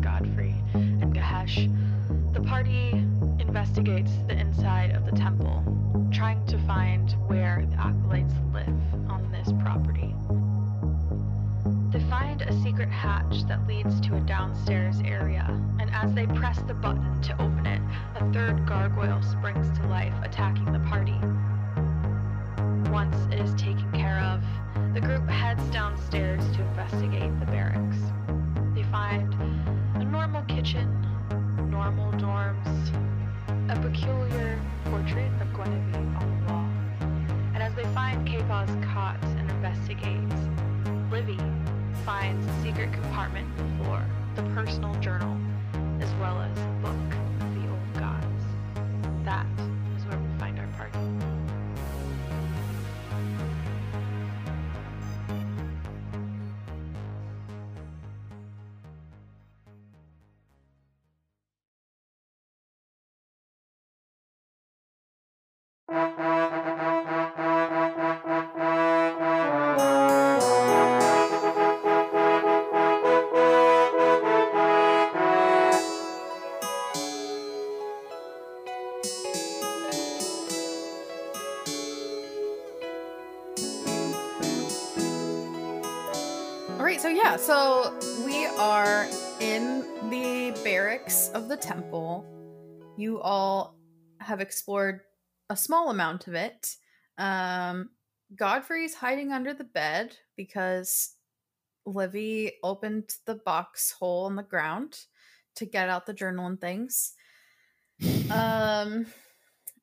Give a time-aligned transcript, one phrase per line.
[0.00, 1.70] Godfrey and Gahesh,
[2.32, 2.90] the party
[3.38, 4.65] investigates the inside
[86.86, 89.08] Right, so yeah, so we are
[89.40, 92.24] in the barracks of the temple.
[92.96, 93.76] You all
[94.20, 95.00] have explored
[95.50, 96.76] a small amount of it.
[97.18, 97.90] Um,
[98.36, 101.14] Godfrey's hiding under the bed because
[101.86, 104.96] Livy opened the box hole in the ground
[105.56, 107.14] to get out the journal and things.
[108.30, 109.06] Um,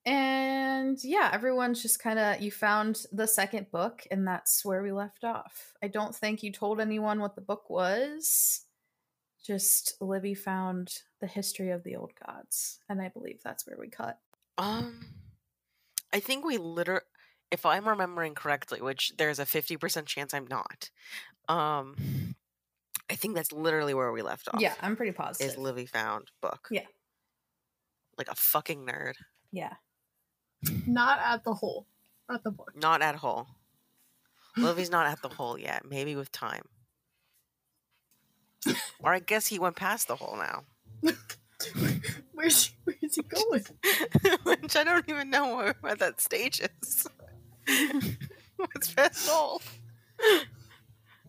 [0.06, 4.91] and yeah, everyone's just kind of you found the second book, and that's where we
[4.91, 5.74] left off.
[5.81, 8.62] I don't think you told anyone what the book was.
[9.46, 13.90] Just Livy found the history of the old gods, and I believe that's where we
[13.90, 14.19] cut.
[14.58, 15.06] Um,
[16.13, 17.03] I think we liter
[17.52, 20.90] if I'm remembering correctly, which there's a 50% chance I'm not.
[21.47, 21.96] Um,
[23.12, 24.59] I think that's literally where we left off.
[24.59, 25.52] Yeah, I'm pretty positive.
[25.52, 26.68] Is Livy found book.
[26.72, 26.86] Yeah.
[28.18, 29.13] Like a fucking nerd.
[29.52, 29.74] yeah.
[30.88, 31.88] Not at the hole.
[32.31, 32.74] At the book.
[32.75, 33.47] Not at hole.
[34.57, 35.84] Livy's not at the hole yet.
[35.90, 36.63] Maybe with time.
[39.00, 40.63] Or I guess he went past the hole now.
[42.31, 43.66] Where's where's he going?
[44.44, 47.07] Which I don't even know where, where that stage is.
[48.56, 49.62] What's past the hole?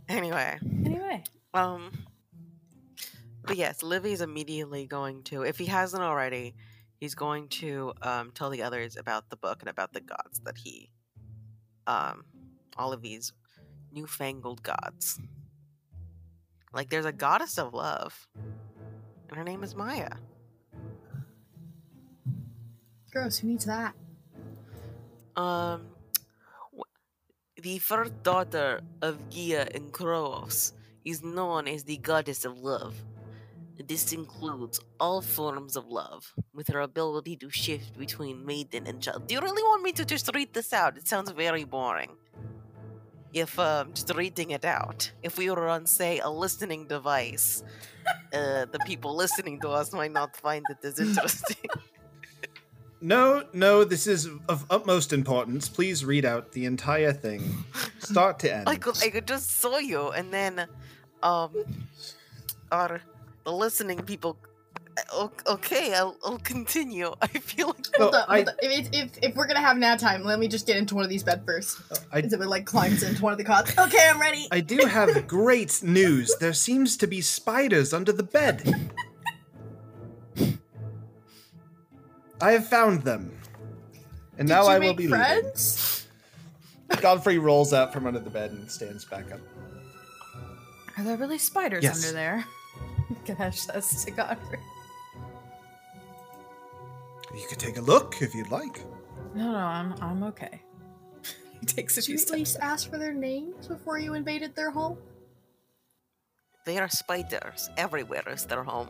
[0.08, 0.58] Anyway.
[0.62, 1.90] Anyway, Um,
[3.44, 6.54] but yes, Livy's immediately going to, if he hasn't already,
[7.04, 10.56] he's going to um, tell the others about the book and about the gods that
[10.56, 10.88] he,
[11.86, 12.24] um,
[12.78, 13.34] all of these
[13.92, 15.20] newfangled gods.
[16.72, 18.26] Like, there's a goddess of love,
[19.28, 20.12] and her name is Maya.
[23.12, 23.36] Gross.
[23.36, 23.94] Who needs that?
[25.36, 25.88] Um,
[27.60, 30.72] the first daughter of Gia and Kroos
[31.04, 32.94] is known as the goddess of love.
[33.78, 39.26] This includes all forms of love, with her ability to shift between maiden and child.
[39.26, 40.96] Do you really want me to just read this out?
[40.96, 42.10] It sounds very boring.
[43.32, 47.64] If um, just reading it out, if we were on, say, a listening device,
[48.32, 51.56] uh, the people listening to us might not find it as interesting.
[53.00, 55.68] No, no, this is of utmost importance.
[55.68, 57.42] Please read out the entire thing,
[57.98, 58.66] start to end.
[58.66, 60.66] I could, I could just saw you, and then,
[61.22, 61.50] um,
[62.72, 63.02] our
[63.44, 64.36] the listening people.
[65.12, 67.12] Uh, okay, I'll, I'll continue.
[67.22, 68.54] I feel like Well, hold up, I- hold up.
[68.62, 71.10] If, if, if we're gonna have nap time, let me just get into one of
[71.10, 71.78] these bed first.
[72.12, 73.76] I, Isabel like climbs into one of the cots.
[73.76, 74.46] Okay, I'm ready.
[74.52, 76.34] I do have great news.
[76.38, 78.90] There seems to be spiders under the bed.
[82.40, 83.36] I have found them.
[84.38, 86.06] And Did now you I will make be friends?
[86.90, 87.02] leaving.
[87.02, 89.40] Godfrey rolls out from under the bed and stands back up.
[90.98, 92.04] are there really spiders Yes.
[92.04, 92.44] under there?
[93.24, 94.60] Ganesh says to Godfrey.
[97.34, 98.80] You could take a look if you'd like.
[99.34, 100.62] No, no, I'm I'm okay.
[101.60, 104.54] he takes a Did few you at least ask for their names before you invaded
[104.56, 104.98] their home?
[106.66, 108.22] there are spiders everywhere.
[108.28, 108.88] Is their home?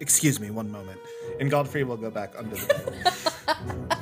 [0.00, 1.00] Excuse me one moment.
[1.40, 3.98] And Godfrey will go back under the bed.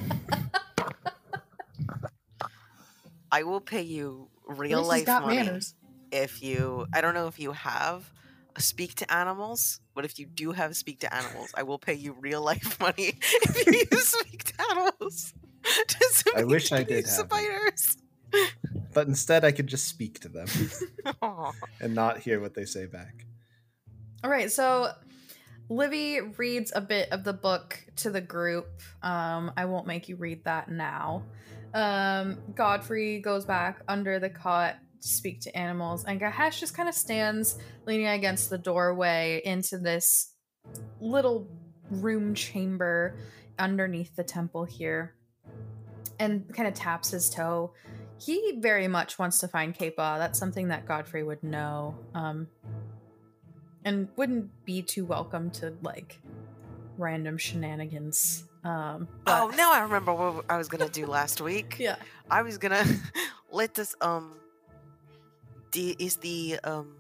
[3.33, 5.75] I will pay you real life money manners.
[6.11, 6.87] if you.
[6.93, 8.18] I don't know if you have a
[8.59, 12.17] speak to animals, but if you do have speak to animals, I will pay you
[12.21, 15.35] real life money if you use speak to animals.
[15.89, 17.97] to I wish I subdue did have spiders.
[18.95, 20.49] but instead I could just speak to them
[21.81, 23.27] and not hear what they say back.
[24.25, 24.93] All right, so
[25.69, 28.69] Livy reads a bit of the book to the group.
[29.03, 31.25] Um, I won't make you read that now.
[31.75, 36.89] Um, Godfrey goes back under the cot to speak to animals, and Gahesh just kind
[36.89, 40.33] of stands leaning against the doorway into this
[41.01, 41.49] little
[41.91, 43.17] room chamber
[43.59, 45.15] underneath the temple here
[46.19, 47.73] and kind of taps his toe.
[48.19, 50.19] He very much wants to find Kepa.
[50.19, 51.97] That's something that Godfrey would know.
[52.15, 52.49] Um,
[53.85, 56.19] and wouldn't be too welcome to like
[56.97, 58.45] random shenanigans.
[58.65, 61.77] Um, but- Oh, now I remember what I was gonna do last week.
[61.79, 61.97] yeah.
[62.31, 62.85] I was gonna
[63.53, 64.33] let this um
[65.73, 66.97] the is the um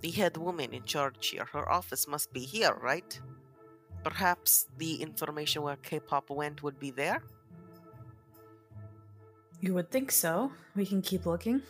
[0.00, 1.46] the head woman in charge here.
[1.52, 3.18] Her office must be here, right?
[4.04, 7.22] Perhaps the information where K-pop went would be there.
[9.60, 10.52] You would think so.
[10.76, 11.62] We can keep looking.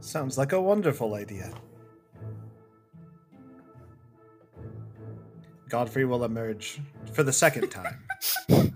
[0.00, 1.52] Sounds like a wonderful idea.
[5.68, 6.80] Godfrey will emerge
[7.12, 8.02] for the second time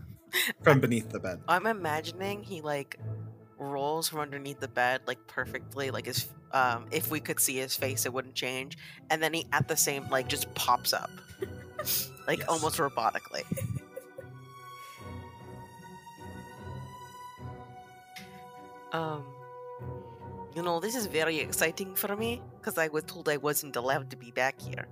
[0.62, 1.40] from beneath the bed.
[1.48, 2.98] I'm imagining he like
[3.62, 7.76] rolls from underneath the bed like perfectly, like his um if we could see his
[7.76, 8.76] face, it wouldn't change,
[9.10, 11.10] and then he at the same like just pops up,
[12.26, 12.48] like Yes.
[12.48, 13.44] almost robotically.
[18.92, 19.24] um,
[20.54, 24.10] you know, this is very exciting for me because I was told I wasn't allowed
[24.10, 24.86] to be back here.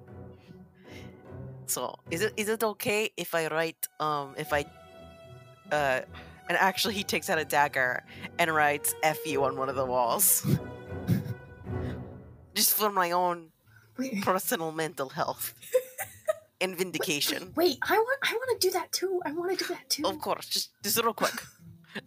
[1.66, 4.64] So, is it is it okay if I write um if I
[5.72, 6.00] uh
[6.50, 8.02] and actually he takes out a dagger
[8.40, 10.44] and writes F you on one of the walls.
[12.56, 13.50] Just for my own
[13.96, 15.54] Wait, personal mental health
[16.60, 17.52] and vindication.
[17.54, 19.22] wait, I want, I want to do that too.
[19.24, 20.04] I want to do that too.
[20.04, 21.34] Of course, just just real quick.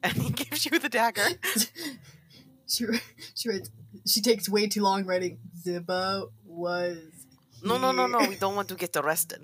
[0.01, 1.27] And he gives you the dagger.
[2.67, 2.85] she,
[3.35, 3.69] she writes,
[4.07, 5.39] she takes way too long writing.
[5.57, 6.99] Ziba was.
[7.61, 8.19] No, no, no, no.
[8.19, 9.43] We don't want to get arrested.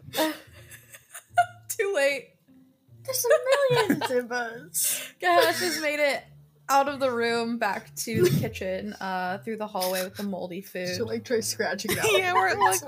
[1.67, 2.38] Too late.
[3.09, 5.03] There's a million Zibas.
[5.21, 6.23] Gahesh has made it
[6.71, 10.61] out of the room back to the kitchen, uh, through the hallway with the moldy
[10.61, 10.87] food.
[10.95, 12.11] She'll like try scratching it out.
[12.11, 12.81] yeah, we're like,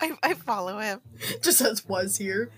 [0.00, 1.00] I, I follow him.
[1.40, 2.50] Just says was here.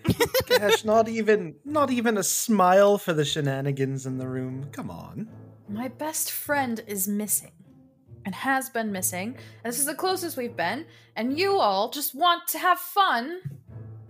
[0.49, 4.67] Gosh, not even not even a smile for the shenanigans in the room.
[4.73, 5.29] Come on.
[5.69, 7.53] My best friend is missing.
[8.25, 9.37] And has been missing.
[9.63, 10.87] And this is the closest we've been.
[11.15, 13.39] And you all just want to have fun.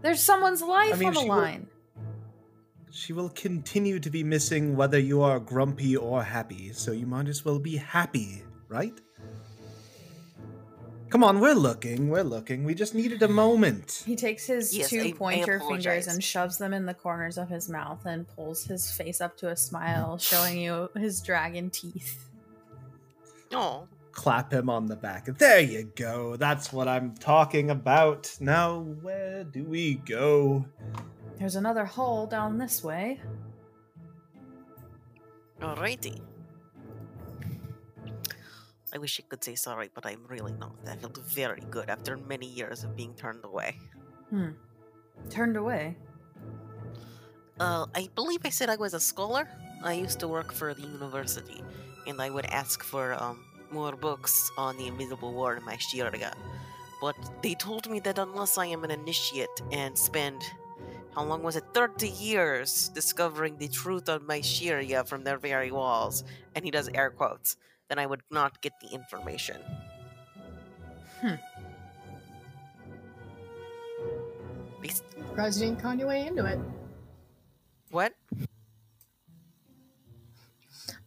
[0.00, 1.66] There's someone's life mean, on the she will- line.
[2.96, 7.28] She will continue to be missing whether you are grumpy or happy, so you might
[7.28, 8.98] as well be happy, right?
[11.10, 12.64] Come on, we're looking, we're looking.
[12.64, 14.02] We just needed a moment.
[14.06, 17.36] He takes his Yes, two I- I pointer fingers and shoves them in the corners
[17.36, 21.68] of his mouth and pulls his face up to a smile, showing you his dragon
[21.68, 22.26] teeth.
[23.52, 25.26] Oh, Clap him on the back.
[25.36, 26.36] There you go.
[26.36, 28.34] That's what I'm talking about.
[28.40, 30.64] Now, where do we go?
[31.38, 33.20] There's another hole down this way.
[35.60, 36.20] alrighty.
[38.94, 40.76] I wish I could say sorry, but I'm really not.
[40.88, 43.76] I felt very good after many years of being turned away.
[44.30, 44.50] Hmm.
[45.28, 45.96] Turned away.
[47.58, 49.48] Uh, I believe I said I was a scholar.
[49.82, 51.62] I used to work for the university,
[52.06, 56.32] and I would ask for um, more books on the Invisible War in my Shirya.
[57.00, 60.42] But they told me that unless I am an initiate and spend,
[61.16, 61.64] how long was it?
[61.72, 66.22] 30 years discovering the truth on my Sharia from their very walls,
[66.54, 67.56] and he does air quotes,
[67.88, 69.56] then I would not get the information.
[71.22, 71.36] Hmm.
[74.82, 76.58] Bas- Surprised you didn't con your way into it.
[77.90, 78.12] What?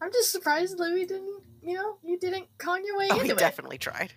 [0.01, 3.31] I'm just surprised Louis didn't, you know, you didn't con your way Oh, into he
[3.31, 3.37] it.
[3.37, 4.11] definitely tried.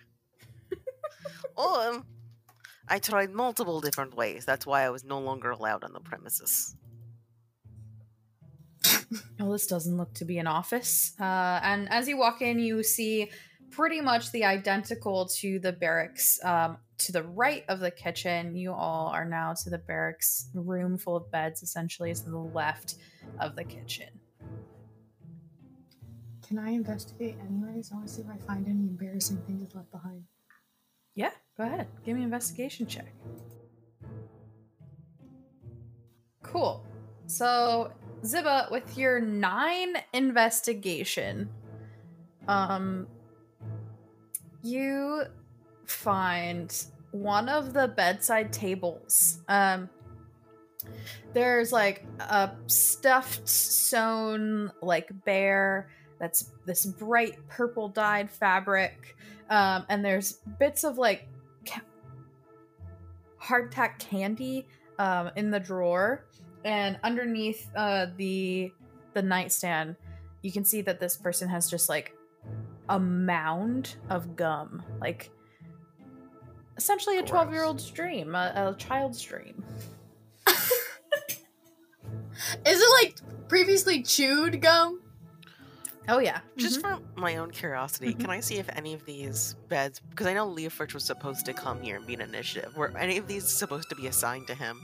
[1.59, 2.07] oh, um,
[2.89, 4.45] I tried multiple different ways.
[4.45, 6.77] That's why I was no longer allowed on the premises.
[9.39, 11.13] Well, this doesn't look to be an office.
[11.21, 13.31] Uh, and as you walk in, you see
[13.71, 18.55] pretty much the identical to the barracks um, to the right of the kitchen.
[18.57, 22.97] You all are now to the barracks room full of beds, essentially, to the left
[23.41, 24.09] of the kitchen.
[26.47, 27.91] Can I investigate anyways?
[27.93, 30.25] I want to see if I find any embarrassing things left behind.
[31.15, 31.87] Yeah, go ahead.
[32.05, 33.13] Give me an investigation check.
[36.43, 36.85] Cool.
[37.27, 37.93] So,
[38.25, 41.49] Ziba, with your nine investigation,
[42.49, 43.07] um,
[44.63, 45.23] you
[45.87, 49.41] find one of the bedside tables.
[49.49, 49.89] Um,
[51.33, 59.17] there's like a stuffed sewn like bear that's this bright purple dyed fabric.
[59.51, 61.29] Um, and there's bits of like
[63.43, 64.67] hardtack candy
[64.99, 66.25] um, in the drawer.
[66.65, 68.73] And underneath uh, the
[69.15, 69.97] the nightstand,
[70.43, 72.17] you can see that this person has just like
[72.89, 75.31] a mound of gum, like
[76.77, 79.65] essentially a twelve year old's dream, a, a child's dream.
[80.47, 83.17] Is it like
[83.49, 85.02] previously chewed gum?
[86.09, 86.99] Oh yeah, Just Mhm.
[87.15, 90.47] for my own curiosity, can I see if any of these beds, because I know
[90.49, 93.89] Leofric was supposed to come here and be an initiative, were any of these supposed
[93.91, 94.81] to be assigned to him?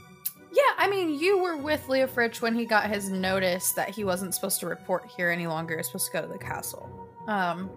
[0.51, 0.63] yeah.
[0.77, 4.59] I mean, you were with Leofric when he got his notice that he wasn't supposed
[4.61, 5.73] to report here any longer.
[5.75, 6.89] He was supposed to go to the castle.
[7.27, 7.69] Um,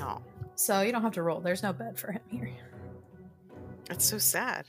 [0.00, 0.22] No.
[0.54, 1.40] so you don't have to roll.
[1.40, 2.48] There's no bed for him here.
[3.88, 4.66] That's so sad.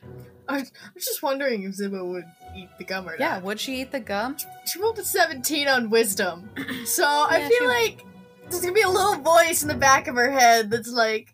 [0.48, 3.20] I was, I was just wondering if Ziba would eat the gum or not.
[3.20, 3.44] Yeah, not.
[3.44, 4.36] would she eat the gum?
[4.66, 6.50] She rolled a 17 on wisdom.
[6.86, 8.06] So I Yeah, feel she- like
[8.50, 11.34] there's gonna be a little voice in the back of her head that's like,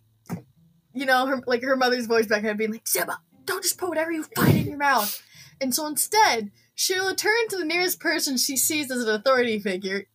[0.93, 3.79] you know, her like her mother's voice back in her being like, Ziba, don't just
[3.79, 5.21] put whatever you find in your mouth.
[5.59, 10.05] And so instead, she'll turn to the nearest person she sees as an authority figure,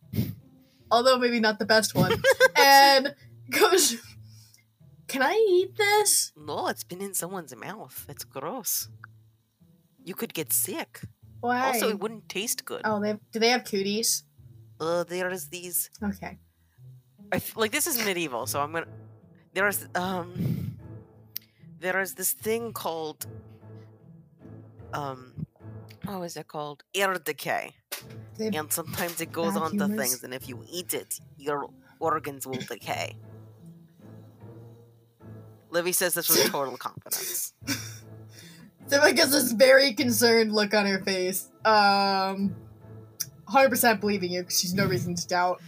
[0.89, 2.13] although maybe not the best one,
[2.57, 3.13] and
[3.51, 3.97] goes,
[5.15, 6.33] Can I eat this?
[6.35, 8.05] No, it's been in someone's mouth.
[8.09, 8.89] It's gross.
[10.03, 10.99] You could get sick.
[11.39, 11.67] Why?
[11.67, 12.81] Also, it wouldn't taste good.
[12.83, 14.25] oh, they have, do they have cooties?
[14.77, 15.89] Uh, there's these.
[16.03, 16.37] Okay.
[17.55, 18.87] Like this is medieval, so I'm gonna.
[19.53, 20.75] There's um.
[21.79, 23.25] There is this thing called.
[24.93, 25.47] Um,
[26.03, 26.83] what was it called?
[26.93, 27.71] Air decay,
[28.39, 31.69] and sometimes it goes on to things, and if you eat it, your
[31.99, 33.15] organs will decay.
[35.75, 37.53] Livy says this with total confidence.
[38.89, 41.49] Ziba gets this very concerned look on her face.
[41.65, 42.55] Um,
[43.49, 45.61] 100% believing you because she's no reason to doubt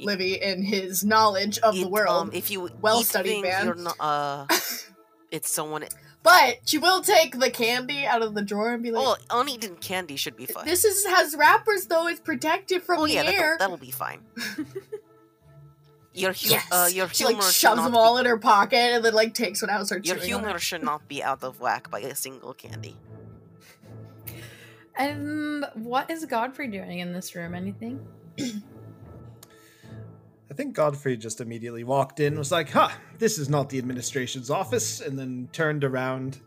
[0.00, 2.28] Livy and his knowledge of the world.
[2.28, 3.66] Um, if you Well studied, man.
[3.66, 4.46] You're not, uh,
[5.32, 5.84] it's someone.
[6.22, 9.74] but she will take the candy out of the drawer and be like, Oh, uneaten
[9.76, 10.66] candy should be fine.
[10.66, 12.06] "This is has wrappers though.
[12.06, 14.20] It's protected from oh the yeah, air." that'll, that'll be fine.
[16.18, 16.66] Your hu- yes.
[16.72, 19.14] uh, your she humor like shoves not them be- all in her pocket and then
[19.14, 21.60] like takes one out and starts Your chewing on humor should not be out of
[21.60, 22.96] whack by a single candy.
[24.96, 27.54] And what is Godfrey doing in this room?
[27.54, 28.04] Anything?
[30.50, 34.50] I think Godfrey just immediately walked in, was like, "Huh, this is not the administration's
[34.50, 36.40] office," and then turned around,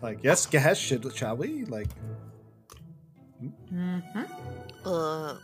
[0.00, 1.88] like, "Yes, Gahesh, should shall we?" Like,
[3.72, 4.22] Mm-hmm.
[4.86, 5.36] Uh.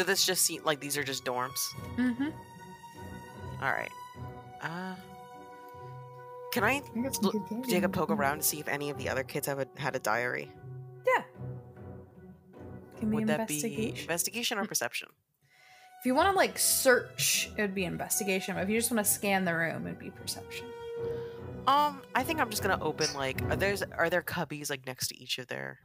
[0.00, 1.58] So this just seem like these are just dorms.
[1.98, 2.28] Mm-hmm.
[3.60, 3.90] All right.
[4.62, 4.94] Uh.
[6.52, 8.66] Can I I got some look, good candy take a poke around to see if
[8.66, 10.50] any of the other kids have a, had a diary?
[11.06, 11.22] Yeah.
[12.98, 13.62] Can Would that be
[14.00, 14.56] investigation.
[14.58, 15.08] or perception?
[15.98, 18.54] If you want to like search, it would be investigation.
[18.54, 20.64] But if you just want to scan the room, it'd be perception.
[21.66, 25.08] Um, I think I'm just gonna open like are there's are there cubbies like next
[25.08, 25.78] to each of their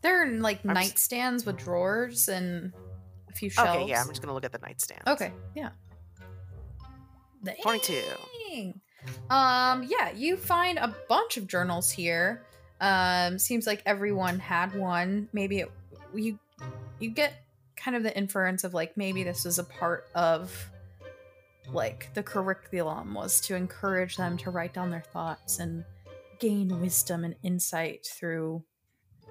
[0.00, 2.72] There are like I'm s- nightstands with drawers and
[3.32, 3.70] a few shelves.
[3.70, 5.02] Okay, yeah, I'm just gonna look at the nightstand.
[5.06, 5.70] Okay, yeah.
[7.62, 7.94] 22.
[9.30, 12.44] Um, yeah, you find a bunch of journals here.
[12.80, 15.28] Um, seems like everyone had one.
[15.32, 15.72] Maybe it,
[16.14, 16.38] you
[16.98, 17.44] you get
[17.76, 20.70] kind of the inference of like maybe this was a part of
[21.72, 25.84] like the curriculum was to encourage them to write down their thoughts and
[26.38, 28.62] gain wisdom and insight through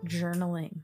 [0.05, 0.79] journaling.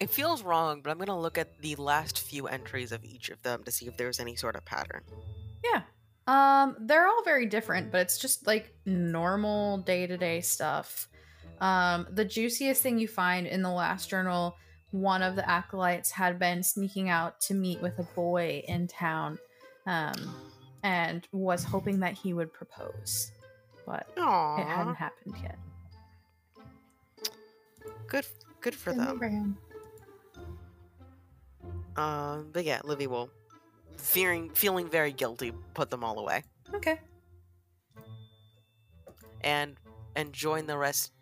[0.00, 3.42] It feels wrong, but I'm gonna look at the last few entries of each of
[3.42, 5.02] them to see if there's any sort of pattern.
[5.62, 5.82] Yeah.
[6.26, 11.08] Um, they're all very different, but it's just like normal day to day stuff.
[11.60, 14.56] Um, the juiciest thing you find in the last journal,
[14.90, 19.38] one of the acolytes had been sneaking out to meet with a boy in town,
[19.86, 20.14] um,
[20.82, 23.32] and was hoping that he would propose,
[23.84, 24.60] but Aww.
[24.60, 25.58] it hadn't happened yet.
[28.06, 28.26] Good,
[28.62, 29.58] good for In them.
[31.94, 32.06] Gram.
[32.06, 33.30] Um, but yeah, Livy will,
[33.96, 36.42] fearing, feeling very guilty, put them all away
[36.74, 36.98] Okay.
[39.42, 39.76] and
[40.16, 41.12] and join the rest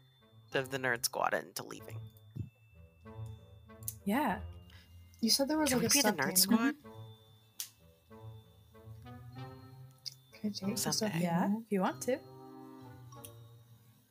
[0.55, 1.97] of the nerd squad into leaving.
[4.05, 4.39] Yeah.
[5.21, 6.37] You said there was Can like we a be the nerd animal.
[6.37, 6.75] squad?
[10.41, 11.51] Can I take the stuffed Yeah.
[11.59, 12.19] If you want to.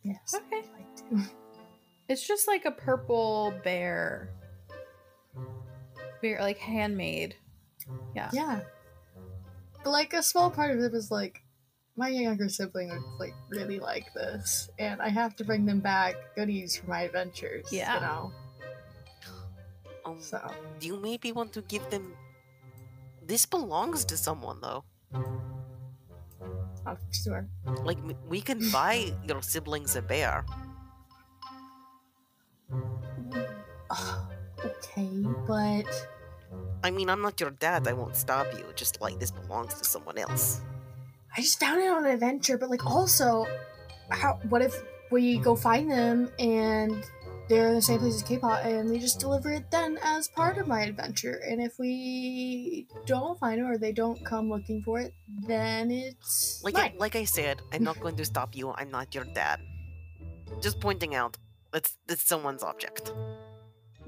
[0.04, 0.36] Yes.
[0.36, 0.64] Okay.
[0.78, 1.30] I'd to.
[2.10, 4.30] It's just like a purple bear.
[6.22, 7.36] Bear, like handmade.
[8.16, 8.30] Yeah.
[8.34, 8.62] Yeah.
[9.84, 11.44] But like a small part of it was like
[11.96, 16.16] my younger sibling would like really like this, and I have to bring them back
[16.36, 17.68] goodies for my adventures.
[17.72, 17.96] Yeah.
[17.96, 18.32] You know.
[20.06, 20.40] Um, So
[20.80, 22.16] do you maybe want to give them?
[23.22, 24.84] This belongs to someone though.
[26.86, 27.48] I'm sure.
[27.84, 27.98] Like
[28.30, 30.46] we can buy your siblings a bear.
[34.68, 35.48] Okay, mm.
[35.48, 36.08] but
[36.84, 37.88] I mean, I'm not your dad.
[37.88, 38.66] I won't stop you.
[38.76, 40.62] Just like this belongs to someone else.
[41.36, 42.58] I just found it on an adventure.
[42.58, 43.46] But like, also,
[44.10, 44.40] how?
[44.50, 44.76] What if
[45.12, 47.04] we go find them and
[47.50, 50.58] they're in the same place as K-pop, and we just deliver it then as part
[50.58, 51.42] of my adventure?
[51.48, 56.62] And if we don't find it or they don't come looking for it, then it's
[56.64, 56.78] Like.
[56.78, 58.72] I, like I said, I'm not going to stop you.
[58.72, 59.60] I'm not your dad.
[60.62, 61.38] Just pointing out,
[61.74, 63.14] it's it's someone's object.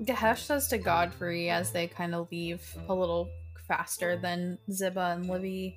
[0.04, 3.30] Gahesh says to Godfrey as they kind of leave a little
[3.68, 5.76] faster than Ziba and Livy.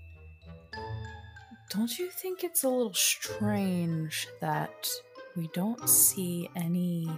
[1.70, 4.88] Don't you think it's a little strange that
[5.36, 7.10] we don't see any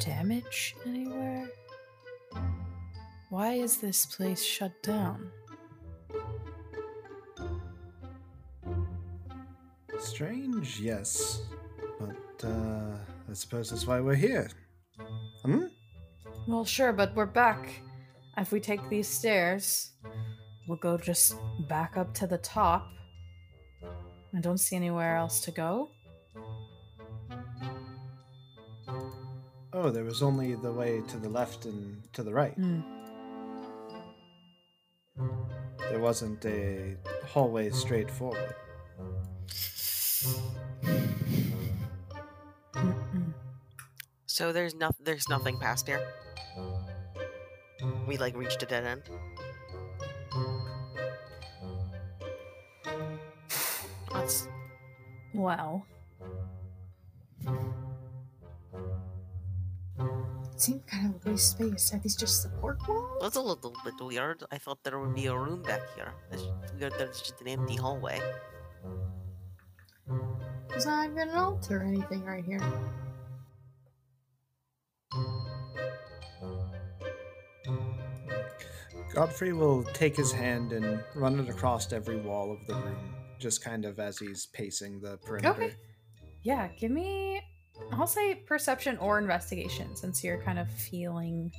[0.00, 1.48] damage anywhere?
[3.28, 5.30] Why is this place shut down?
[10.00, 11.42] Strange, yes.
[12.00, 12.96] But uh,
[13.30, 14.50] I suppose that's why we're here.
[15.42, 15.64] Hmm?
[16.46, 17.80] Well, sure, but we're back.
[18.36, 19.90] If we take these stairs,
[20.68, 21.34] we'll go just
[21.68, 22.86] back up to the top.
[24.34, 25.90] I don't see anywhere else to go.
[29.72, 32.54] Oh, there was only the way to the left and to the right.
[32.54, 32.80] Hmm.
[35.90, 38.54] There wasn't a hallway straight forward.
[44.40, 46.00] So there's no, there's nothing past here.
[48.08, 49.02] We like reached a dead end.
[54.10, 54.48] That's
[55.34, 55.84] Well,
[59.92, 61.92] It seemed kind of a waste space.
[61.92, 63.18] Are these just support walls?
[63.20, 64.42] that's a little bit weird.
[64.50, 66.14] I thought there would be a room back here.
[66.32, 66.44] It's
[66.78, 68.18] weird that it's just an empty hallway.
[70.70, 72.60] There's not even an altar or anything right here.
[79.14, 83.62] Godfrey will take his hand and run it across every wall of the room, just
[83.62, 85.50] kind of as he's pacing the perimeter.
[85.50, 85.74] Okay.
[86.42, 87.42] yeah, give me,
[87.92, 91.50] I'll say perception or investigation since you're kind of feeling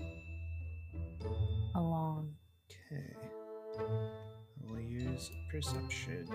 [1.75, 2.33] along.
[2.91, 3.15] Okay.
[4.61, 6.27] We'll use perception.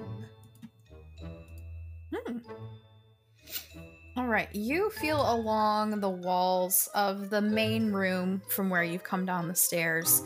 [2.15, 2.39] Hmm.
[4.17, 9.27] All right, you feel along the walls of the main room from where you've come
[9.27, 10.23] down the stairs,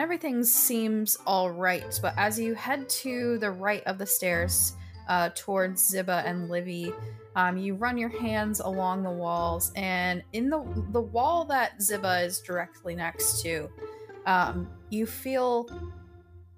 [0.00, 1.98] and everything seems all right.
[2.00, 4.72] But as you head to the right of the stairs,
[5.10, 6.90] uh, towards Ziba and Livy,
[7.36, 12.22] um, you run your hands along the walls, and in the the wall that Ziba
[12.22, 13.68] is directly next to,
[14.24, 15.68] um, you feel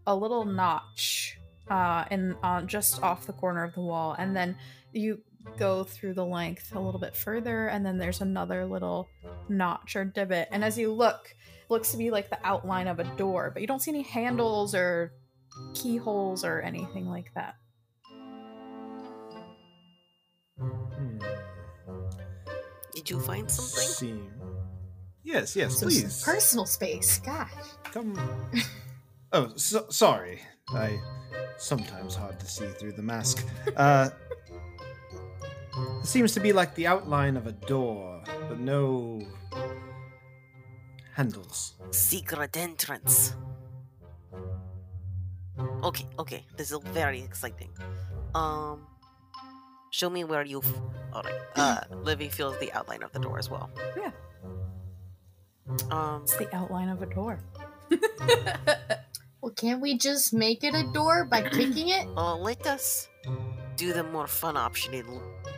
[0.06, 1.36] a little notch
[1.68, 4.56] uh, in uh, just off the corner of the wall, and then
[4.92, 5.20] you
[5.58, 9.08] go through the length a little bit further, and then there's another little
[9.48, 10.46] notch or divot.
[10.52, 11.34] And as you look,
[11.72, 14.74] looks to be like the outline of a door, but you don't see any handles
[14.74, 15.12] or
[15.74, 17.56] keyholes or anything like that.
[20.58, 21.18] Hmm.
[22.94, 23.88] Did you find something?
[23.88, 24.32] Seem.
[25.24, 26.22] Yes, yes, Some please.
[26.22, 27.18] personal space.
[27.18, 27.50] Gosh.
[27.84, 28.14] Come.
[29.34, 30.42] Oh, so, sorry.
[30.74, 31.00] I
[31.56, 33.42] sometimes hard to see through the mask.
[33.74, 34.10] Uh,
[36.02, 39.22] it seems to be like the outline of a door, but no
[41.14, 41.74] handles.
[41.90, 43.34] Secret entrance.
[45.82, 47.70] Okay, okay, this is very exciting.
[48.34, 48.86] Um,
[49.90, 50.66] show me where you've.
[51.12, 51.40] All right.
[51.56, 53.70] Uh, Livy feels the outline of the door as well.
[53.96, 54.10] Yeah.
[55.90, 57.38] Um, It's the outline of a door.
[59.42, 62.06] Well, can't we just make it a door by kicking it?
[62.16, 63.08] uh, let us
[63.76, 64.94] do the more fun option.
[64.94, 65.06] In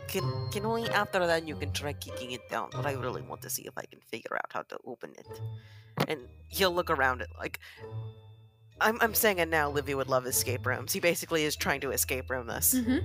[0.07, 2.69] can can only after that you can try kicking it down.
[2.71, 5.41] But I really want to see if I can figure out how to open it.
[6.07, 7.59] And he'll look around it like.
[8.81, 9.69] I'm, I'm saying it now.
[9.69, 10.91] Livy would love escape rooms.
[10.91, 12.73] He basically is trying to escape room this.
[12.75, 12.99] Mm-hmm.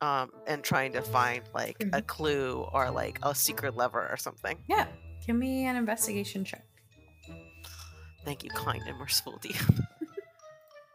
[0.00, 2.06] um, and trying to find like a Mhm.
[2.06, 4.56] clue or like a secret lever or something.
[4.68, 4.86] Yeah.
[5.26, 6.64] Give me an investigation check.
[8.24, 9.84] Thank you, kind and merciful DM.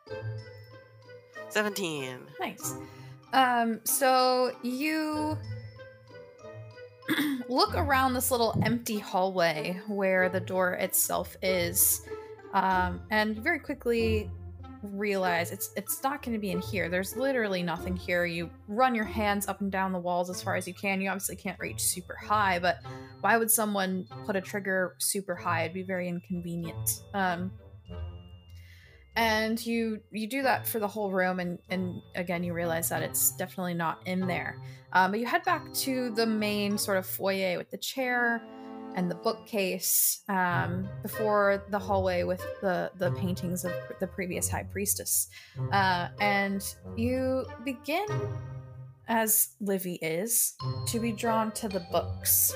[1.49, 2.19] Seventeen.
[2.39, 2.73] Nice.
[3.33, 5.37] Um, so you
[7.49, 12.01] look around this little empty hallway where the door itself is,
[12.53, 14.29] um, and very quickly
[14.83, 16.89] realize it's it's not going to be in here.
[16.89, 18.25] There's literally nothing here.
[18.25, 21.01] You run your hands up and down the walls as far as you can.
[21.01, 22.77] You obviously can't reach super high, but
[23.21, 25.63] why would someone put a trigger super high?
[25.63, 27.03] It'd be very inconvenient.
[27.13, 27.51] Um,
[29.17, 33.01] and you you do that for the whole room, and and again you realize that
[33.01, 34.61] it's definitely not in there.
[34.93, 38.41] Um, but you head back to the main sort of foyer with the chair
[38.95, 44.63] and the bookcase um, before the hallway with the the paintings of the previous high
[44.63, 45.29] priestess,
[45.71, 48.05] uh, and you begin,
[49.07, 50.53] as Livy is,
[50.85, 52.55] to be drawn to the books.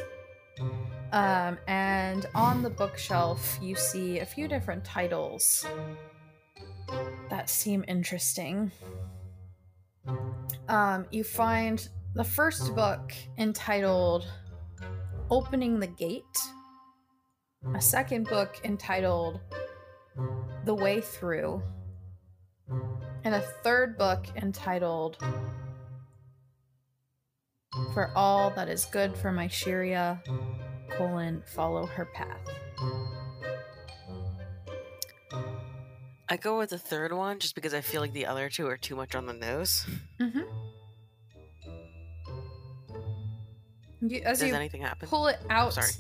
[1.11, 5.65] Um, and on the bookshelf, you see a few different titles
[7.29, 8.71] that seem interesting.
[10.67, 14.27] Um, you find the first book entitled
[15.29, 16.23] Opening the Gate,
[17.73, 19.39] a second book entitled
[20.65, 21.61] The Way Through,
[23.23, 25.17] and a third book entitled
[27.93, 30.19] For All That Is Good for My Shiria,
[30.89, 32.41] colon, follow her path.
[36.31, 38.77] I go with the third one just because I feel like the other two are
[38.77, 39.85] too much on the nose.
[40.17, 40.39] Mm-hmm.
[44.07, 45.09] You, as Does you anything happen?
[45.09, 45.91] pull it out, Sorry.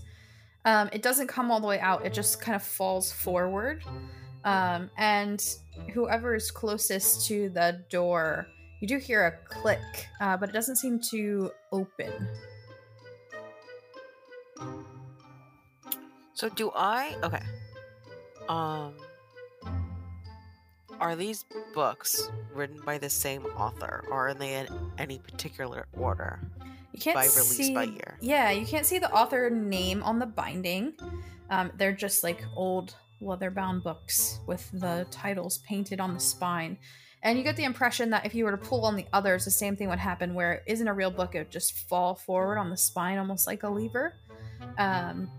[0.63, 2.05] um, it doesn't come all the way out.
[2.05, 3.83] It just kind of falls forward,
[4.45, 5.45] um, and
[5.93, 8.47] whoever is closest to the door,
[8.79, 12.13] you do hear a click, uh, but it doesn't seem to open.
[16.35, 17.17] So do I?
[17.21, 17.43] Okay.
[18.47, 18.95] Um.
[21.01, 24.67] Are these books written by the same author, or are they in
[24.99, 26.39] any particular order
[26.93, 27.73] You can't by release see.
[27.73, 28.19] by year?
[28.21, 30.93] Yeah, you can't see the author name on the binding.
[31.49, 36.77] Um, they're just like old leather-bound books with the titles painted on the spine.
[37.23, 39.51] And you get the impression that if you were to pull on the others, the
[39.51, 40.35] same thing would happen.
[40.35, 43.47] Where it isn't a real book; it would just fall forward on the spine, almost
[43.47, 44.15] like a lever.
[44.77, 45.31] Um,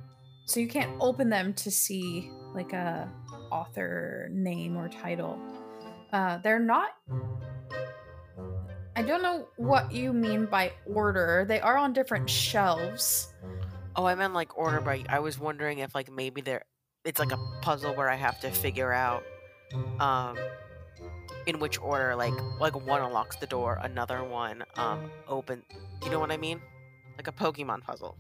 [0.45, 3.09] so you can't open them to see like a
[3.53, 5.39] author name or title.
[6.13, 6.91] Uh, they're not.
[8.97, 11.45] I don't know what you mean by order.
[11.47, 13.33] They are on different shelves.
[13.97, 15.05] Oh, I meant like order by.
[15.09, 16.65] I was wondering if like maybe there,
[17.05, 19.23] it's like a puzzle where I have to figure out,
[20.01, 20.37] um,
[21.47, 25.63] in which order like like one unlocks the door, another one um open.
[26.05, 26.61] You know what I mean?
[27.17, 28.17] Like a Pokemon puzzle.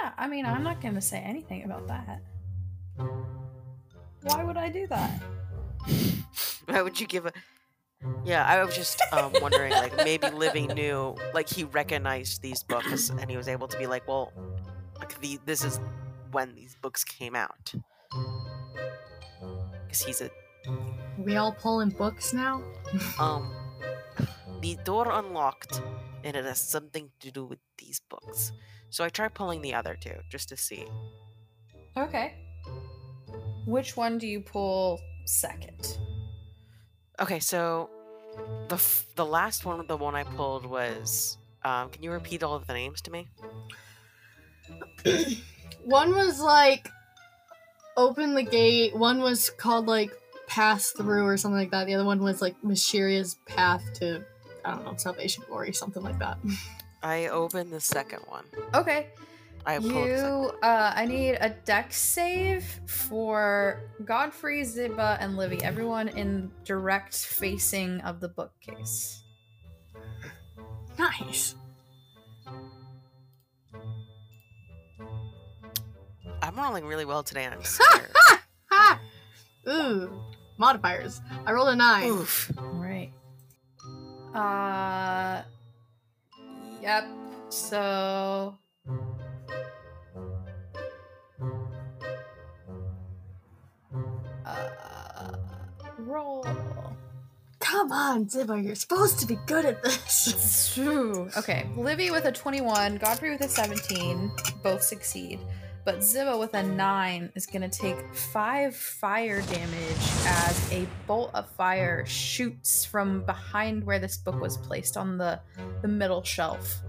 [0.00, 2.22] Yeah, I mean, I'm not going to say anything about that.
[4.22, 5.22] Why would I do that?
[6.66, 7.32] Why would you give a?
[8.24, 13.10] Yeah, I was just um, wondering, like maybe Livy knew, like he recognized these books,
[13.10, 14.32] and he was able to be like, well,
[14.98, 15.80] like the this is
[16.30, 17.72] when these books came out,
[19.84, 20.30] because he's a
[21.18, 22.62] we all pulling books now?
[23.18, 23.52] um.
[24.60, 25.82] The door unlocked,
[26.22, 28.52] and it has something to do with these books.
[28.90, 30.86] So I tried pulling the other two just to see.
[31.96, 32.34] Okay.
[33.66, 35.98] Which one do you pull second?
[37.20, 37.90] Okay, so
[38.68, 41.38] the f- the last one, the one I pulled was.
[41.64, 43.28] Um, can you repeat all of the names to me?
[45.84, 46.88] One was like
[47.96, 48.96] open the gate.
[48.96, 50.10] One was called like
[50.48, 51.86] pass through or something like that.
[51.86, 54.24] The other one was like mysterious path to
[54.64, 56.38] I don't know salvation glory something like that.
[57.02, 58.44] I open the second one.
[58.74, 59.08] Okay.
[59.64, 65.62] I pulled You, uh, I need a Dex save for Godfrey, Ziba, and Livy.
[65.62, 69.22] Everyone in direct facing of the bookcase.
[70.98, 71.54] nice.
[76.42, 77.44] I'm rolling really well today.
[77.44, 78.10] and I'm scared.
[78.70, 79.00] Ha!
[79.68, 80.10] Ooh,
[80.58, 81.20] modifiers.
[81.46, 82.08] I rolled a nine.
[82.08, 82.50] Oof.
[82.58, 83.12] All right.
[84.34, 85.42] Uh,
[86.80, 87.06] yep.
[87.48, 88.58] So.
[94.52, 95.32] Uh,
[95.98, 96.46] roll.
[97.60, 100.26] Come on, Ziba, you're supposed to be good at this.
[100.26, 101.30] It's true.
[101.36, 104.30] Okay, Livy with a 21, Godfrey with a 17,
[104.62, 105.38] both succeed.
[105.84, 111.30] But Ziba with a 9 is going to take 5 fire damage as a bolt
[111.34, 115.40] of fire shoots from behind where this book was placed on the,
[115.80, 116.82] the middle shelf.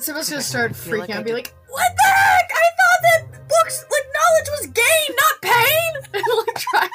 [0.00, 2.50] Ziba's gonna start freaking like out and be like, What the heck?
[3.04, 5.92] I thought that books, like, knowledge was gain, not pain!
[6.14, 6.90] And, like, trying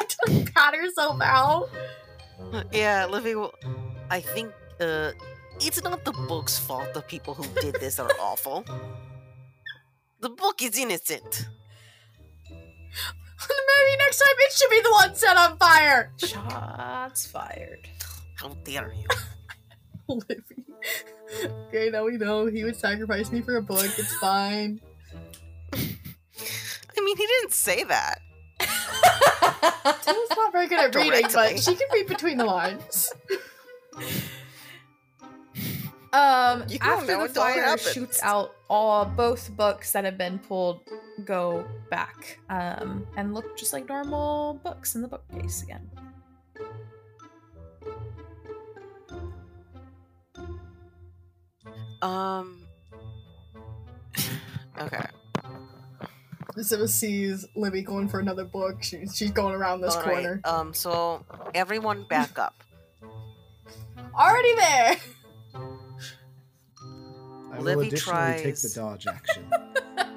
[0.45, 1.69] to pat herself out.
[2.71, 3.35] Yeah, Livy.
[3.35, 3.53] will-
[4.09, 5.11] I think uh,
[5.59, 6.93] it's not the book's fault.
[6.93, 8.63] The people who did this are awful.
[10.21, 11.47] The book is innocent.
[12.49, 16.11] Maybe next time it should be the one set on fire.
[16.17, 17.87] Shots fired.
[18.35, 19.07] How dare you?
[20.07, 20.65] Livy.
[21.67, 23.85] Okay, now we know he would sacrifice me for a book.
[23.97, 24.79] It's fine.
[25.73, 28.19] I mean, he didn't say that.
[30.01, 33.13] Tilla's not very good at reading, but she can read between the lines.
[36.13, 40.79] Um, You after the fire shoots out, all both books that have been pulled
[41.25, 45.89] go back um, and look just like normal books in the bookcase again.
[52.01, 52.63] Um.
[54.79, 55.05] okay.
[56.63, 58.83] Ziba sees Livy going for another book.
[58.83, 60.41] She, she's going around this All right, corner.
[60.43, 60.73] Um.
[60.73, 62.63] So everyone, back up.
[64.15, 64.95] Already there!
[65.55, 69.49] I will Livy additionally take tries- the dodge action.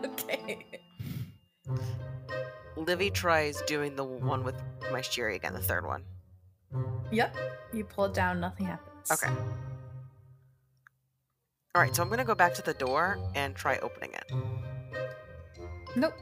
[0.04, 0.66] okay.
[2.76, 4.54] Livy tries doing the one with
[4.90, 6.02] my Shiri again, the third one.
[7.12, 7.36] Yep.
[7.72, 9.10] You pull it down, nothing happens.
[9.10, 9.28] Okay.
[11.74, 11.94] All right.
[11.94, 14.32] So I'm gonna go back to the door and try opening it.
[15.96, 16.14] Nope.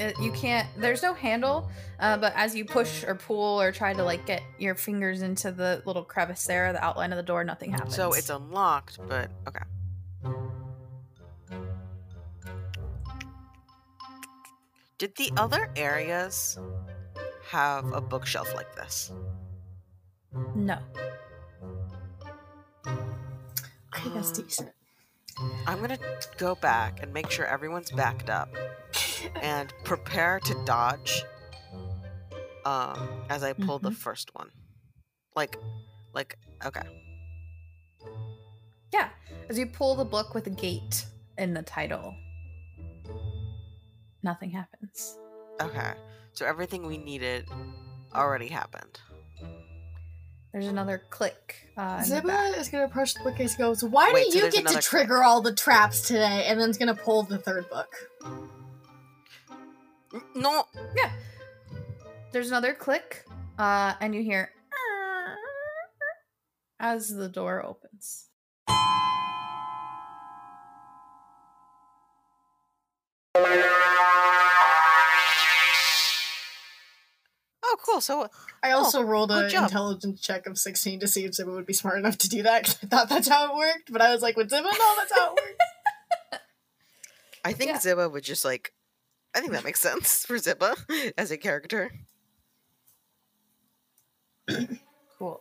[0.00, 0.68] Uh, You can't.
[0.76, 1.68] There's no handle,
[2.00, 5.52] uh, but as you push or pull or try to like get your fingers into
[5.52, 7.94] the little crevice there, the outline of the door, nothing happens.
[7.94, 9.64] So it's unlocked, but okay.
[14.98, 16.58] Did the other areas
[17.50, 19.12] have a bookshelf like this?
[20.54, 20.78] no.
[22.86, 24.70] I think that's decent.
[25.66, 25.98] I'm gonna
[26.38, 28.48] go back and make sure everyone's backed up
[29.40, 31.24] and prepare to dodge
[32.64, 34.50] um as I pull the first one.
[35.36, 35.58] Like
[36.14, 36.82] like okay.
[38.92, 39.08] Yeah.
[39.48, 41.04] As you pull the book with a gate
[41.36, 42.14] in the title,
[44.22, 45.18] nothing happens.
[45.60, 45.92] Okay.
[46.32, 47.48] So everything we needed
[48.14, 49.00] already happened.
[50.52, 51.68] There's another click.
[51.76, 52.04] Uh, in.
[52.04, 54.62] Ziba is gonna approach the bookcase and goes, Why Wait, do so you there's get
[54.62, 56.44] to another trigger all the traps today?
[56.46, 57.92] And then it's gonna pull the third book.
[60.14, 60.66] N- No,
[62.32, 63.24] There's another click,
[63.58, 64.50] uh, and you hear
[66.80, 68.28] as the door opens.
[77.62, 78.00] Oh, cool.
[78.00, 78.28] So
[78.62, 81.72] I also rolled good an intelligence check of 16 to see if Ziba would be
[81.72, 84.22] smart enough to do that 'cause I thought that's how it worked, but I was
[84.22, 86.42] like, with Ziba, no, that's how it works.
[87.44, 87.80] I think Yeah.
[87.80, 88.72] Ziba would just like.
[89.34, 90.74] I think that makes sense for Zippa
[91.18, 91.90] as a character.
[95.18, 95.40] Cool.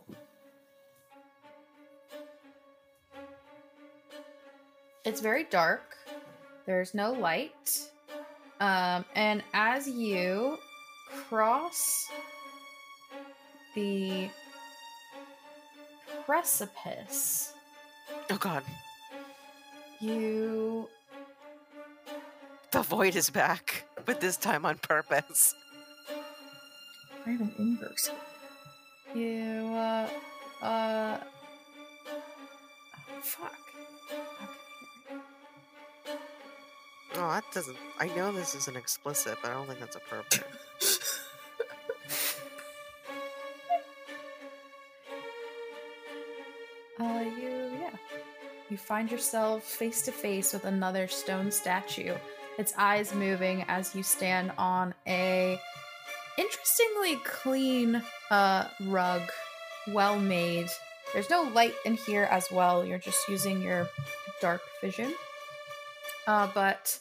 [5.06, 5.96] It's very dark.
[6.66, 7.82] There's no light.
[8.60, 10.58] Um, and as you
[11.10, 12.08] cross
[13.76, 14.30] the
[16.26, 17.54] precipice,
[18.30, 18.64] Oh God,
[20.00, 20.88] you
[22.72, 25.56] the void is back, but this time on purpose.
[27.26, 28.10] I have an inverse.
[29.16, 30.08] you uh
[30.62, 31.18] uh
[33.10, 33.54] oh, fuck.
[35.12, 35.22] Okay.
[37.16, 37.78] Oh, that doesn't.
[38.00, 40.48] I know this isn't explicit, but I don't think that's appropriate.
[47.00, 47.90] Uh, you, yeah.
[48.70, 52.14] You find yourself face to face with another stone statue,
[52.58, 55.60] its eyes moving as you stand on a
[56.38, 59.22] interestingly clean uh, rug,
[59.88, 60.68] well made.
[61.14, 63.88] There's no light in here as well, you're just using your
[64.42, 65.14] dark vision.
[66.26, 66.98] Uh, but,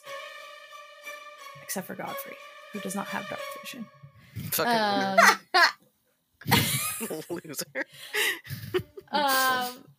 [1.63, 2.35] except for Godfrey,
[2.73, 3.85] who does not have dark vision.
[4.51, 5.17] Fucking Um,
[7.29, 7.85] loser.
[9.11, 9.83] um,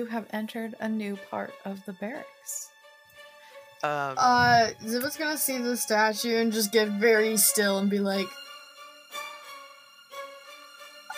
[0.00, 2.70] you have entered a new part of the barracks.
[3.82, 8.26] Um, Uh, Ziba's gonna see the statue and just get very still and be like,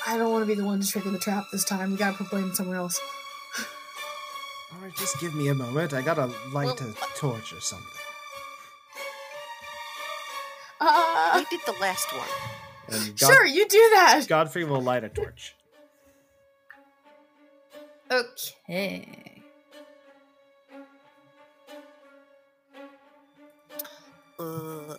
[0.04, 1.92] I don't want to be the one to trigger the trap this time.
[1.92, 3.00] We gotta put blame somewhere else.
[4.74, 5.92] Alright, just give me a moment.
[5.92, 7.86] I gotta light Well, a torch or something.
[10.80, 12.28] Uh, we did the last one.
[12.88, 14.24] And God- sure, you do that.
[14.26, 15.54] Godfrey will light a torch.
[18.12, 19.42] Okay.
[24.38, 24.96] Uh,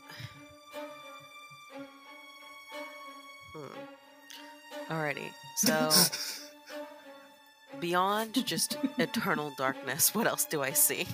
[3.53, 3.93] hmm.
[4.89, 5.29] Alrighty.
[5.57, 5.91] So
[7.79, 11.05] beyond just eternal darkness, what else do I see?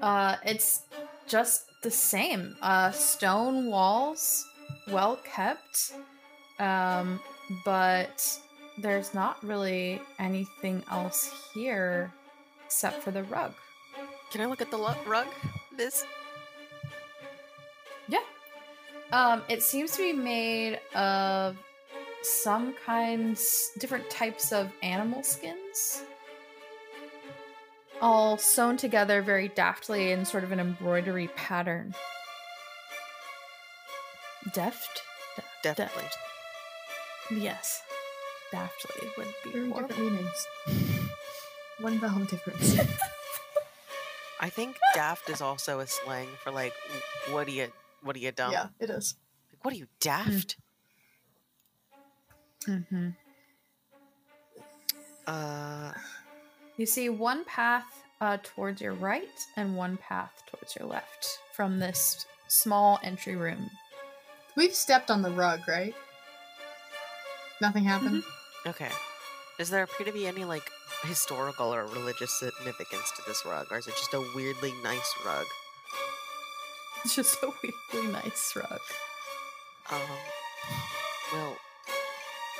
[0.00, 0.82] Uh, it's
[1.26, 2.56] just the same.
[2.62, 4.46] Uh, stone walls,
[4.90, 5.92] well kept,
[6.60, 7.18] um,
[7.64, 8.38] but
[8.78, 12.12] there's not really anything else here
[12.66, 13.52] except for the rug.
[14.30, 15.26] Can I look at the lu- rug?
[15.76, 16.04] This.
[18.08, 18.18] Yeah.
[19.12, 21.56] Um, it seems to be made of
[22.22, 26.02] some kinds, different types of animal skins,
[28.00, 31.94] all sewn together very daftly in sort of an embroidery pattern.
[34.52, 35.02] Deft?
[35.36, 35.62] Deft.
[35.62, 36.08] Definitely.
[37.30, 37.82] Yes.
[38.54, 39.82] Daftly would be Very more.
[39.82, 40.46] different meanings.
[41.80, 42.78] One vowel difference.
[44.40, 46.72] I think daft is also a slang for like,
[47.30, 48.52] what are you, what are you dumb?
[48.52, 49.16] yeah, it is.
[49.52, 50.56] Like, what are you daft?
[52.68, 53.08] Mm-hmm.
[55.26, 55.92] Uh,
[56.76, 57.84] You see one path
[58.20, 63.70] uh, towards your right and one path towards your left from this small entry room.
[64.56, 65.94] We've stepped on the rug, right?
[67.60, 68.22] Nothing happened.
[68.66, 68.90] Okay.
[69.58, 70.70] Does there appear to be any like
[71.02, 75.46] historical or religious significance to this rug, or is it just a weirdly nice rug?
[77.04, 78.80] It's just a weirdly nice rug.
[79.90, 80.00] Um.
[81.32, 81.56] Well.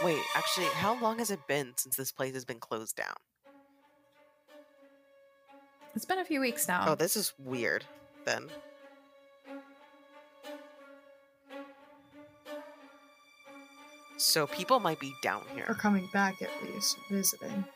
[0.03, 0.23] Wait.
[0.35, 3.17] Actually, how long has it been since this place has been closed down?
[5.95, 6.85] It's been a few weeks now.
[6.89, 7.85] Oh, this is weird.
[8.25, 8.49] Then.
[14.17, 15.65] So people might be down here.
[15.69, 17.65] Or coming back at least, visiting.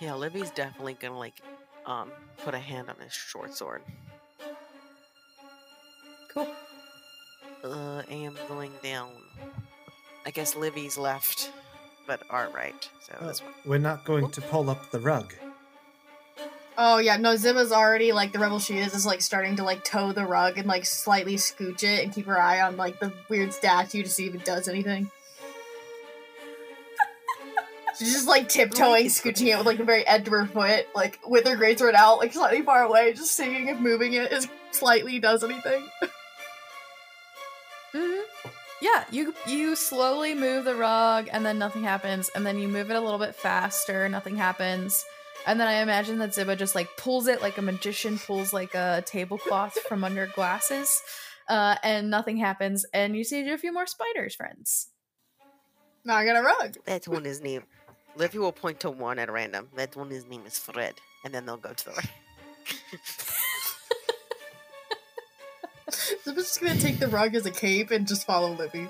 [0.00, 1.40] Yeah, Livy's definitely gonna like,
[1.86, 2.10] um,
[2.44, 3.82] put a hand on his short sword.
[6.32, 6.46] cool.
[7.64, 9.10] Uh, I am going down.
[10.24, 11.50] I guess Livy's left,
[12.06, 12.88] but our right.
[13.00, 15.34] So Uh, we're not going to pull up the rug.
[16.80, 19.82] Oh yeah, no, Ziba's already like the rebel she is is like starting to like
[19.82, 23.12] tow the rug and like slightly scooch it and keep her eye on like the
[23.28, 25.10] weird statue to see if it does anything.
[27.98, 31.18] She's just like tiptoeing, scooching it with like the very edge of her foot, like
[31.26, 35.18] with her greatsword out, like slightly far away, just seeing if moving it is slightly
[35.18, 35.84] does anything.
[37.92, 38.20] hmm
[38.80, 42.92] Yeah, you you slowly move the rug and then nothing happens, and then you move
[42.92, 45.04] it a little bit faster, nothing happens.
[45.46, 48.74] And then I imagine that Ziba just like pulls it like a magician pulls like
[48.74, 51.00] a tablecloth from under glasses,
[51.48, 52.84] uh, and nothing happens.
[52.92, 54.88] And you see a few more spiders, friends.
[56.04, 56.76] Now I got a rug.
[56.84, 57.64] That one is name.
[58.16, 59.68] Livy will point to one at random.
[59.76, 62.10] That one his name is Fred, and then they'll go to the right.
[66.24, 68.88] Ziba's just gonna take the rug as a cape and just follow Livy.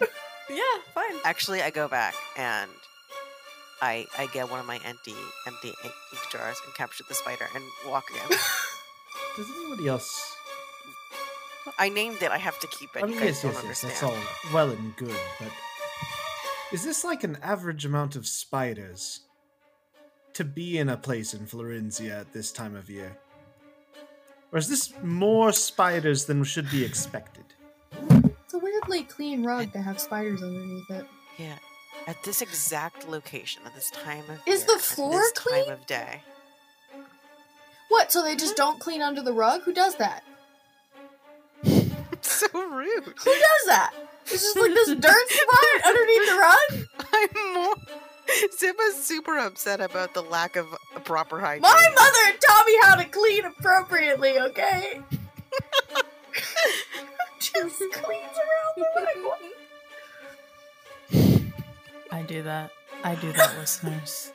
[0.50, 1.14] Yeah, fine.
[1.24, 2.68] Actually, I go back and
[3.82, 5.14] I I get one of my empty
[5.46, 8.28] empty ink ink jars and capture the spider and walk again.
[9.36, 10.36] Does anybody else?
[11.78, 12.30] I named it.
[12.30, 13.02] I have to keep it.
[13.02, 13.80] Oh, I mean, yes, yes, yes.
[13.82, 14.16] That's all
[14.54, 15.50] well and good, but
[16.70, 19.20] is this like an average amount of spiders
[20.34, 23.18] to be in a place in Florencia at this time of year?
[24.52, 27.44] Or is this more spiders than should be expected?
[28.44, 31.06] It's a weirdly clean rug to have spiders underneath it.
[31.38, 31.58] Yeah.
[32.06, 35.64] At this exact location, at this time of Is year, the floor this clean?
[35.66, 36.22] time of day.
[37.88, 38.10] What?
[38.10, 39.62] So they just don't clean under the rug?
[39.62, 40.24] Who does that?
[42.22, 43.04] so rude.
[43.04, 43.92] Who does that?
[44.24, 46.86] It's just like this dirt spot underneath the rug.
[47.12, 47.74] I'm more.
[48.58, 51.62] Ziba's super upset about the lack of a proper hygiene.
[51.62, 54.38] My mother taught me how to clean appropriately.
[54.38, 55.00] Okay.
[57.40, 59.38] just cleans around the rug.
[62.12, 62.70] I do that.
[63.02, 64.32] I do that, listeners.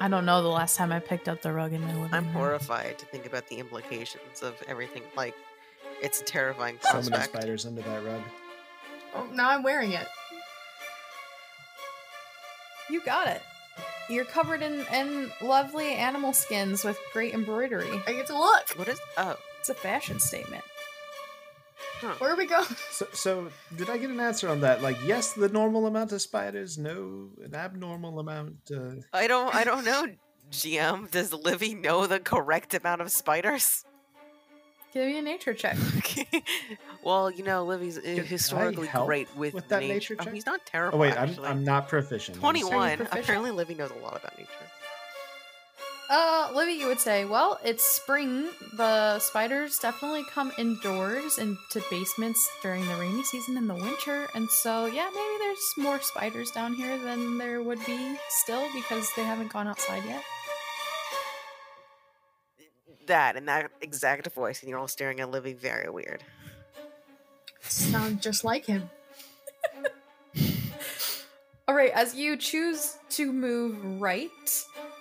[0.00, 2.24] I don't know the last time I picked up the rug in my living I'm
[2.26, 2.32] room.
[2.32, 5.02] horrified to think about the implications of everything.
[5.16, 5.34] Like,
[6.00, 7.34] it's a terrifying So many prospect.
[7.36, 8.22] spiders under that rug.
[9.14, 10.06] Oh, now I'm wearing it.
[12.88, 13.42] You got it.
[14.08, 18.02] You're covered in, in lovely animal skins with great embroidery.
[18.06, 18.70] I get to look.
[18.76, 19.00] What is?
[19.16, 20.64] Oh, It's a fashion statement.
[22.18, 22.66] Where are we going?
[22.90, 24.82] So, so did I get an answer on that?
[24.82, 28.56] Like, yes, the normal amount of spiders, no, an abnormal amount.
[28.74, 29.54] Uh, I don't.
[29.54, 30.06] I don't know.
[30.50, 33.84] GM, does Livy know the correct amount of spiders?
[34.92, 35.78] Give me a nature check.
[35.98, 36.44] Okay.
[37.02, 39.94] well, you know, Livy's uh, Can I historically help great with, with that nature.
[39.94, 40.34] nature Oh, check?
[40.34, 40.98] he's not terrible.
[40.98, 41.34] oh wait, I'm.
[41.42, 42.36] I'm not proficient.
[42.38, 42.98] Twenty-one.
[42.98, 43.24] proficient?
[43.24, 44.50] Apparently, Livy knows a lot about nature.
[46.10, 48.48] Uh, Livy, you would say, well, it's spring.
[48.74, 54.28] The spiders definitely come indoors into basements during the rainy season in the winter.
[54.34, 59.08] And so, yeah, maybe there's more spiders down here than there would be still because
[59.16, 60.22] they haven't gone outside yet.
[63.06, 66.22] That in that exact voice, and you're all staring at Livy very weird.
[67.62, 68.90] Sound just like him.
[71.68, 74.28] All right, as you choose to move right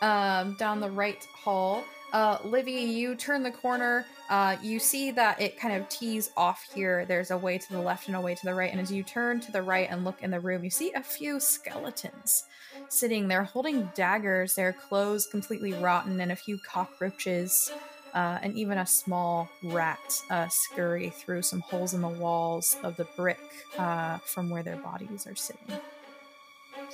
[0.01, 1.83] um, down the right hall,
[2.13, 4.05] uh, Livy, you turn the corner.
[4.29, 7.05] Uh, you see that it kind of tees off here.
[7.05, 8.71] There's a way to the left and a way to the right.
[8.71, 11.03] And as you turn to the right and look in the room, you see a
[11.03, 12.43] few skeletons
[12.89, 17.71] sitting there holding daggers, their clothes completely rotten, and a few cockroaches.
[18.13, 19.97] Uh, and even a small rat
[20.29, 23.39] uh, scurry through some holes in the walls of the brick
[23.77, 25.79] uh, from where their bodies are sitting.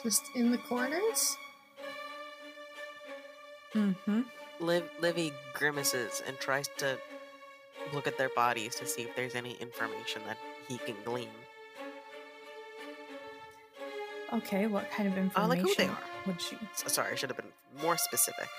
[0.03, 1.38] Just in the corners?
[3.78, 4.22] Mm-hmm.
[4.60, 6.98] Liv- Livy grimaces and tries to
[7.94, 11.30] look at their bodies to see if there's any information that he can glean.
[14.34, 15.98] Okay, what kind of Uh, information like who they are.
[16.26, 16.58] would she?
[16.76, 18.50] So, sorry, I should have been more specific.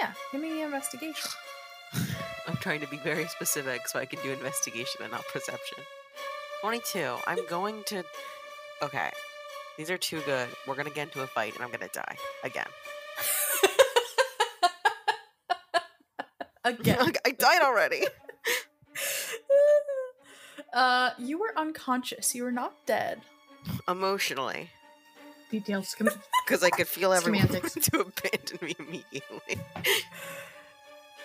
[0.00, 1.30] Yeah, give me the investigation.
[2.46, 5.78] I'm trying to be very specific so I can do investigation and not perception.
[6.60, 7.16] 22.
[7.26, 8.04] I'm going to.
[8.82, 9.10] Okay.
[9.78, 10.48] These are too good.
[10.66, 12.16] We're going to get into a fight and I'm going to die.
[12.44, 12.66] Again.
[16.68, 17.12] Again.
[17.26, 18.02] I died already.
[20.72, 22.34] uh, you were unconscious.
[22.34, 23.20] You were not dead.
[23.88, 24.70] Emotionally.
[25.50, 25.94] Details.
[25.98, 27.74] Because I could feel everyone Semantics.
[27.90, 29.58] to abandon me immediately.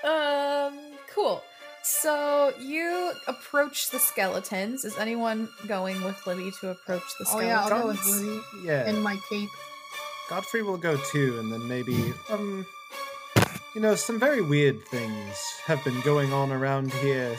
[0.04, 0.80] Um,
[1.14, 1.42] cool.
[1.84, 4.86] So you approach the skeletons.
[4.86, 7.50] Is anyone going with Livy to approach the oh skeletons?
[7.50, 8.88] yeah, I'll go with Livy Yeah.
[8.88, 9.50] and my cape.
[10.30, 12.66] Godfrey will go too, and then maybe, um,
[13.76, 17.36] you know, some very weird things have been going on around here.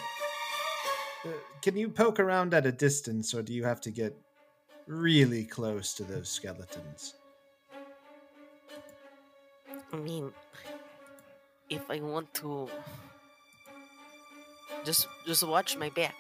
[1.25, 1.31] Uh,
[1.63, 4.15] can you poke around at a distance, or do you have to get
[4.87, 7.15] really close to those skeletons?
[9.93, 10.35] I mean,
[11.69, 12.71] if I want to
[14.85, 16.15] just just watch my back,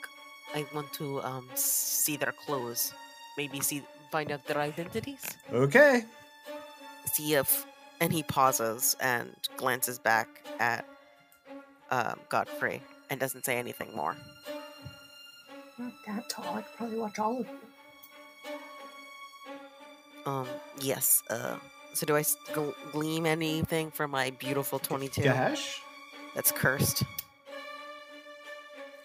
[0.55, 2.93] I want to um see their clothes,
[3.37, 6.05] maybe see find out their identities, Okay.
[7.13, 7.67] see if.
[8.05, 10.29] And he pauses and glances back
[10.59, 10.85] at
[11.91, 14.15] um, Godfrey and doesn't say anything more.
[15.79, 16.55] Not that tall.
[16.55, 17.53] I could probably watch all of you.
[20.31, 20.49] Um,
[20.83, 21.23] yes.
[21.31, 21.57] Uh,
[21.95, 25.81] so do I gl- gleam anything from my beautiful twenty-two Gash?
[26.35, 27.05] that's cursed?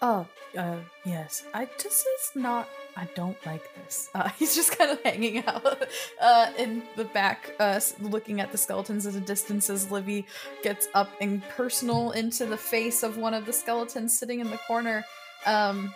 [0.02, 0.26] Oh,
[0.58, 0.76] uh,
[1.06, 1.44] yes.
[1.54, 2.68] I this is not.
[3.00, 4.10] I don't like this.
[4.20, 5.82] Uh, he's just kind of hanging out
[6.20, 10.26] uh, in the back, uh, looking at the skeletons at a distance as Livy
[10.62, 14.58] gets up and personal into the face of one of the skeletons sitting in the
[14.66, 15.04] corner.
[15.46, 15.94] Um,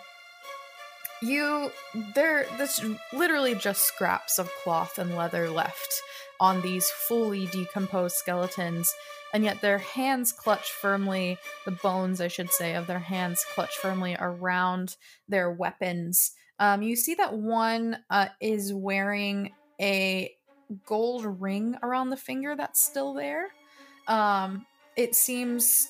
[1.21, 1.71] you,
[2.15, 2.83] there, there's
[3.13, 6.01] literally just scraps of cloth and leather left
[6.39, 8.93] on these fully decomposed skeletons,
[9.33, 13.77] and yet their hands clutch firmly the bones, I should say, of their hands clutch
[13.77, 14.95] firmly around
[15.27, 16.31] their weapons.
[16.59, 20.33] Um, you see that one uh, is wearing a
[20.85, 23.47] gold ring around the finger that's still there.
[24.07, 25.89] Um, it seems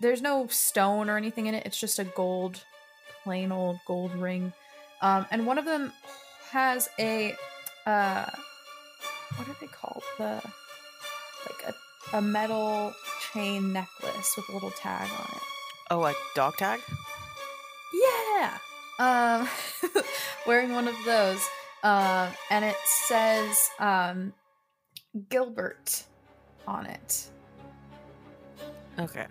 [0.00, 2.60] there's no stone or anything in it, it's just a gold,
[3.22, 4.52] plain old gold ring.
[5.00, 5.92] Um, and one of them
[6.50, 7.34] has a,
[7.86, 8.26] uh,
[9.36, 10.02] what are they called?
[10.18, 10.42] The,
[11.46, 11.74] like
[12.12, 12.92] a, a metal
[13.32, 15.42] chain necklace with a little tag on it.
[15.90, 16.80] Oh, a dog tag?
[17.92, 18.58] Yeah.
[19.02, 19.48] Um
[20.46, 21.44] wearing one of those.
[21.82, 24.32] Um and it says um
[25.28, 26.04] Gilbert
[26.68, 27.28] on it.
[28.98, 29.26] Okay.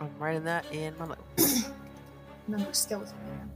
[0.00, 1.70] I'm writing that in my notes.
[2.48, 3.50] Remember skeleton man.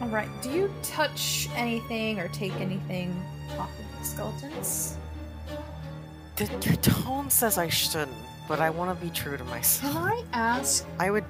[0.00, 0.28] All right.
[0.42, 3.14] Do you touch anything or take anything
[3.58, 4.98] off of the skeletons?
[6.36, 8.10] The, your tone says I shouldn't,
[8.48, 9.92] but I want to be true to myself.
[9.92, 10.02] Can.
[10.02, 11.24] I ask I would.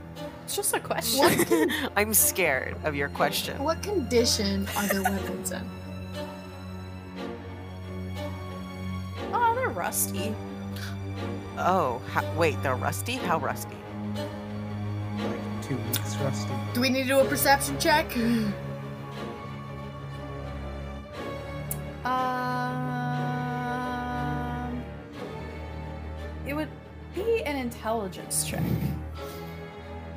[0.44, 1.20] It's just a question.
[1.20, 1.90] What?
[1.96, 3.62] I'm scared of your question.
[3.64, 5.62] what condition are their weapons in?
[9.32, 10.34] Oh, they're rusty.
[11.56, 13.14] Oh, ho- wait, they're rusty?
[13.14, 13.76] How rusty?
[15.16, 16.52] Like two weeks rusty.
[16.74, 18.06] Do we need to do a perception check?
[22.04, 24.82] Um,
[26.46, 26.68] it would
[27.14, 28.62] be an intelligence check.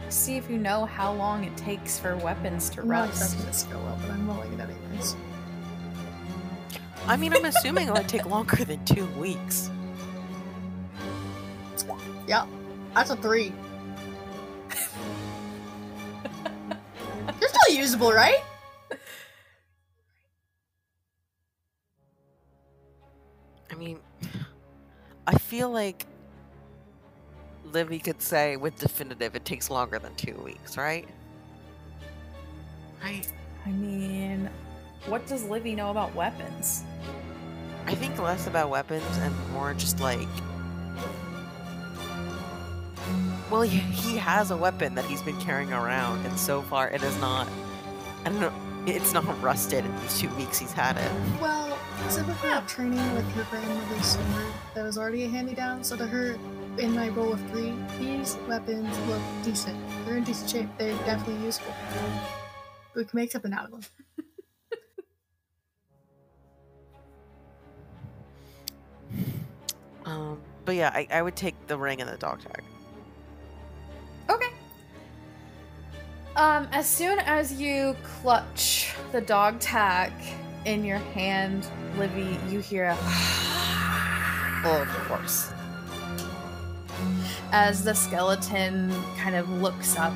[0.10, 3.22] See if you know how long it takes for weapons to I'm not rust.
[3.22, 5.16] expecting this to go well, but I'm rolling it anyways.
[7.08, 9.70] I mean, I'm assuming it would take longer than two weeks.
[12.28, 12.45] Yeah,
[12.93, 13.53] that's a three.
[17.39, 18.43] You're still usable, right?
[23.72, 23.99] I mean,
[25.28, 26.05] I feel like
[27.78, 31.07] Livy could say with definitive it takes longer than two weeks, right?
[33.03, 33.32] Right.
[33.67, 34.49] I mean,
[35.05, 36.84] what does Livy know about weapons?
[37.86, 40.28] I think less about weapons and more just like.
[43.51, 47.03] Well, he, he has a weapon that he's been carrying around, and so far it
[47.03, 47.47] is not.
[48.25, 48.53] I don't know.
[48.88, 51.11] It's not rusted in these two weeks he's had it.
[51.39, 51.78] Well,
[52.09, 56.07] Ziba grew up training with her grandmother's sword that was already a hand-me-down, so to
[56.07, 56.39] her,
[56.80, 59.78] in my roll of three, these weapons look decent.
[60.05, 60.69] They're in decent shape.
[60.78, 61.73] They're definitely useful.
[62.95, 63.82] We can make something out of them.
[70.05, 72.63] Um, but yeah, I, I would take the ring and the dog tag.
[74.30, 74.47] Okay.
[76.38, 80.13] Um, as soon as you clutch the dog tag
[80.63, 81.67] in your hand,
[81.97, 82.95] Livy, you hear a
[84.63, 85.51] Well, of course.
[87.52, 90.14] As the skeleton kind of looks up,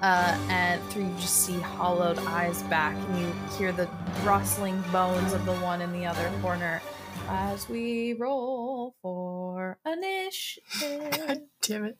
[0.00, 3.88] uh, and through you just see hollowed eyes back, and you hear the
[4.24, 6.80] rustling bones of the one in the other corner.
[7.28, 11.42] As we roll for initiative.
[11.62, 11.96] Damn it.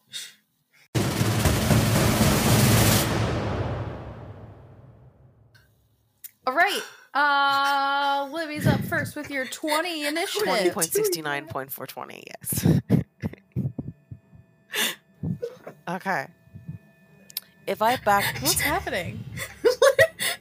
[6.47, 6.81] All right.
[7.14, 10.49] Uh, Livy's up first with your 20 initiative.
[10.49, 12.25] Twenty point sixty nine point four twenty.
[12.27, 12.66] Yes.
[15.89, 16.27] Okay.
[17.66, 19.25] If I back, What's happening?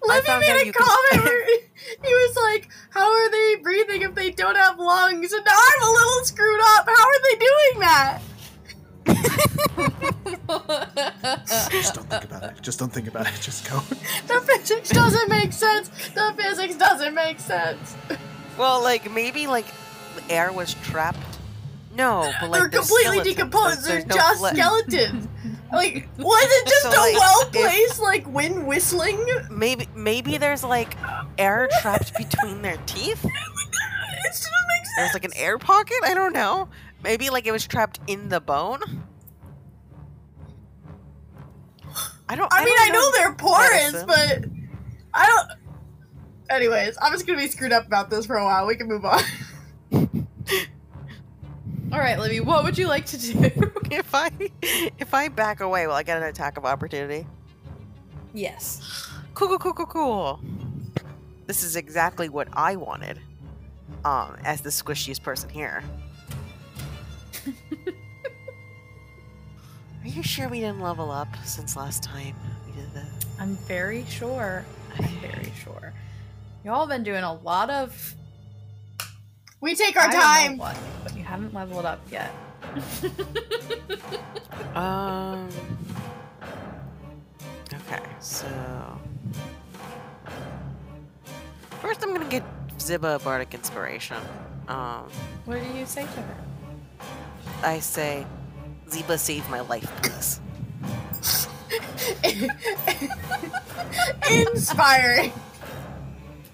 [0.03, 1.45] Livy found how made a you can- comment where
[2.03, 5.31] he was like, How are they breathing if they don't have lungs?
[5.31, 6.87] And now I'm a little screwed up.
[6.87, 8.21] How are they doing that?
[11.71, 12.61] Just don't think about it.
[12.61, 13.39] Just don't think about it.
[13.41, 13.79] Just go.
[14.27, 15.89] The physics doesn't make sense.
[16.13, 17.95] The physics doesn't make sense.
[18.57, 19.65] well, like maybe like
[20.29, 21.30] air was trapped.
[21.93, 23.35] No, but like They're completely skeletons.
[23.35, 23.83] decomposed.
[23.85, 25.27] They're There's just skeletons.
[25.73, 29.25] Like, was it just So, a like, well placed, like, wind whistling?
[29.49, 30.95] Maybe maybe there's like
[31.37, 33.25] air trapped between their teeth.
[33.25, 34.95] Oh it doesn't make sense.
[34.97, 35.97] There's like an air pocket.
[36.03, 36.69] I don't know.
[37.03, 38.79] Maybe like it was trapped in the bone.
[42.29, 42.51] I don't.
[42.53, 44.07] I mean, don't I know they're porous, medicine.
[44.07, 44.45] but
[45.13, 45.59] I don't.
[46.49, 48.65] Anyways, I'm just gonna be screwed up about this for a while.
[48.67, 49.21] We can move on.
[51.91, 53.33] All right, Livy, what would you like to do?
[53.91, 54.31] if I
[54.61, 57.27] if I back away, will I get an attack of opportunity?
[58.33, 59.09] yes.
[59.33, 60.39] Cool, cool, cool, cool, cool.
[61.47, 63.19] This is exactly what I wanted.
[64.05, 65.83] Um, as the squishiest person here.
[70.03, 72.35] Are you sure we didn't level up since last time
[72.65, 73.05] we did this?
[73.39, 74.65] I'm very sure.
[74.97, 75.93] I'm very sure.
[76.63, 78.15] Y'all been doing a lot of
[79.61, 80.57] We take our I don't know time.
[80.57, 82.33] what, but you haven't leveled up yet.
[84.75, 85.49] Um.
[87.73, 88.47] Okay, so
[91.81, 92.43] first I'm gonna get
[92.79, 94.17] Ziba a bardic inspiration.
[94.69, 95.09] Um,
[95.45, 96.35] what do you say to her?
[97.63, 98.25] I say,
[98.89, 100.39] Ziba, save my life, please.
[104.29, 105.33] Inspiring.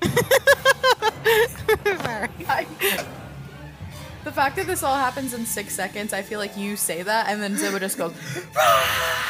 [1.85, 2.29] Sorry.
[2.47, 3.05] I-
[4.23, 7.27] The fact that this all happens in six seconds, I feel like you say that,
[7.29, 8.13] and then Ziba just goes,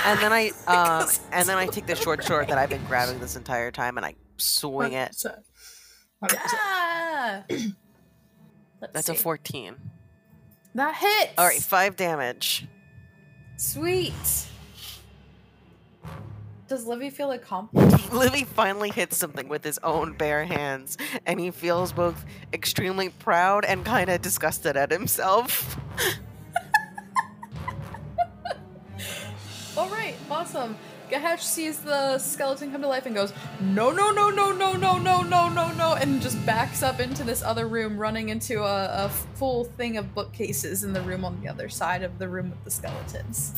[0.06, 3.20] And then I, um, and then I take the short sword that I've been grabbing
[3.20, 5.14] this entire time, and I swing it.
[5.14, 5.36] So-
[6.24, 7.44] ah!
[7.50, 7.74] Let's
[8.94, 9.76] That's a 14.
[10.76, 11.34] That hits.
[11.38, 12.68] All right, five damage.
[13.58, 14.14] Sweet.
[16.68, 18.12] Does Livy feel accomplished?
[18.14, 23.64] Livy finally hits something with his own bare hands, and he feels both extremely proud
[23.64, 25.80] and kind of disgusted at himself.
[29.78, 30.76] All right, awesome.
[31.10, 34.98] Gahesh sees the skeleton come to life and goes, no, no, no, no, no, no,
[34.98, 39.06] no, no, no, no, and just backs up into this other room, running into a,
[39.06, 42.50] a full thing of bookcases in the room on the other side of the room
[42.50, 43.54] with the skeletons.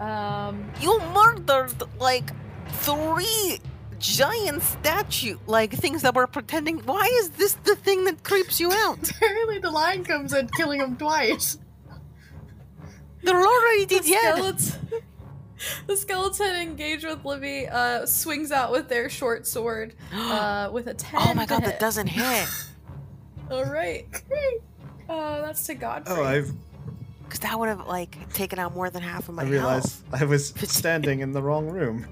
[0.00, 2.30] Um, You murdered like
[2.68, 3.60] three
[3.98, 6.78] giant statue, like things that were pretending.
[6.80, 9.10] Why is this the thing that creeps you out?
[9.10, 11.58] Apparently, the lion comes in, killing him twice.
[13.22, 14.58] They're already the dead.
[14.60, 15.02] skeleton,
[15.86, 20.94] the skeleton engaged with Livy uh, swings out with their short sword uh, with a
[20.94, 21.20] 10.
[21.22, 21.70] Oh my god, hit.
[21.70, 22.48] that doesn't hit.
[23.50, 24.06] All right.
[25.08, 26.14] Uh, that's to Godfrey.
[26.16, 26.52] Oh, I've
[27.24, 29.52] Because that would have like taken out more than half of my I health.
[29.54, 32.06] realized I was standing in the wrong room.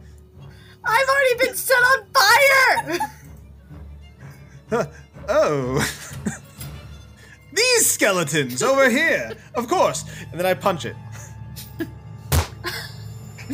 [0.85, 2.99] I've already been set on fire!
[5.28, 5.89] oh.
[7.53, 9.37] These skeletons over here.
[9.55, 10.05] Of course.
[10.30, 10.97] And then I punch it.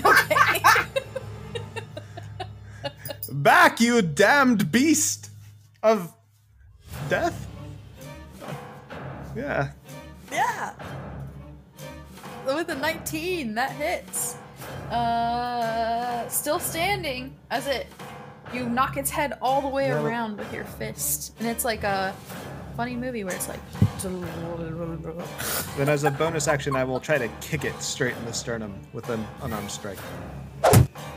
[0.05, 0.63] Okay.
[3.33, 5.31] Back, you damned beast
[5.83, 6.15] of
[7.09, 7.47] death.
[9.35, 9.73] Yeah.
[10.31, 10.73] yeah.
[12.47, 14.37] With a 19, that hits.
[14.91, 17.87] Uh, still standing as it
[18.55, 21.85] you knock its head all the way Well- around with your fist, and it's like
[21.85, 22.15] a
[22.77, 23.61] funny movie where it's like.
[25.77, 28.73] Then, as a bonus action, I will try to kick it straight in the sternum
[28.93, 29.99] with an unarmed strike.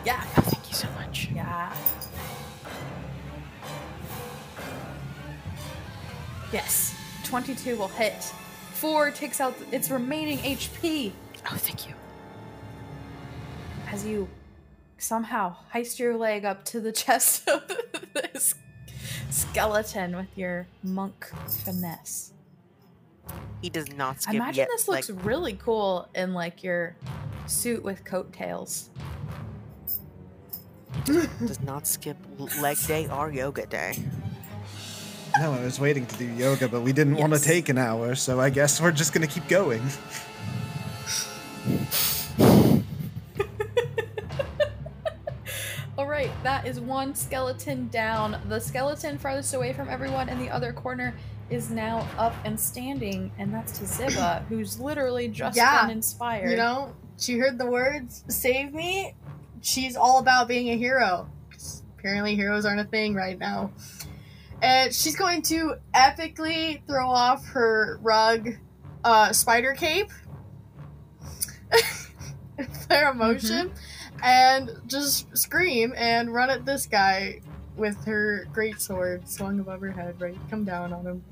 [0.04, 1.30] Yeah, Oh, thank you so much.
[1.34, 1.72] yeah.
[6.52, 6.96] Yes,
[7.26, 8.24] 22 will hit.
[8.74, 11.12] Four takes out its remaining HP.
[11.52, 11.94] Oh, thank you.
[13.92, 14.28] As you
[14.98, 17.64] somehow heist your leg up to the chest of
[18.14, 18.56] this
[19.30, 21.32] skeleton with your monk
[21.64, 22.34] finesse.
[23.62, 24.68] He does not skip Imagine yet.
[24.70, 26.96] this looks like, really cool in like your
[27.46, 28.90] suit with coattails.
[31.06, 32.18] does not skip
[32.62, 33.98] leg day or yoga day.
[35.40, 38.16] No, I was waiting to do yoga, but we didn't want to take an hour,
[38.16, 39.82] so I guess we're just gonna keep going.
[46.44, 48.40] that is one skeleton down.
[48.48, 51.14] The skeleton farthest away from everyone in the other corner
[51.50, 56.50] is now up and standing, and that's to Ziba, who's literally just Yeah, been inspired.
[56.52, 59.16] You know, she heard the words, save me.
[59.62, 61.30] She's all about being a hero.
[62.00, 63.72] Apparently, heroes aren't a thing right now.
[64.62, 68.50] And she's going to epically throw off her rug
[69.04, 70.10] uh, spider cape,
[72.88, 73.72] flare a motion,
[74.22, 77.42] and just scream and run at this guy
[77.76, 80.38] with her great sword swung above her head, right?
[80.50, 81.24] Come down on him.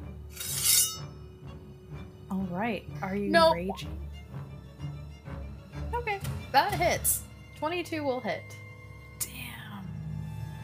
[2.31, 2.85] All right.
[3.01, 3.53] Are you No.
[3.53, 3.89] raging?
[5.93, 6.19] Okay,
[6.51, 7.23] that hits.
[7.57, 8.41] 22 will hit.
[9.19, 9.87] Damn.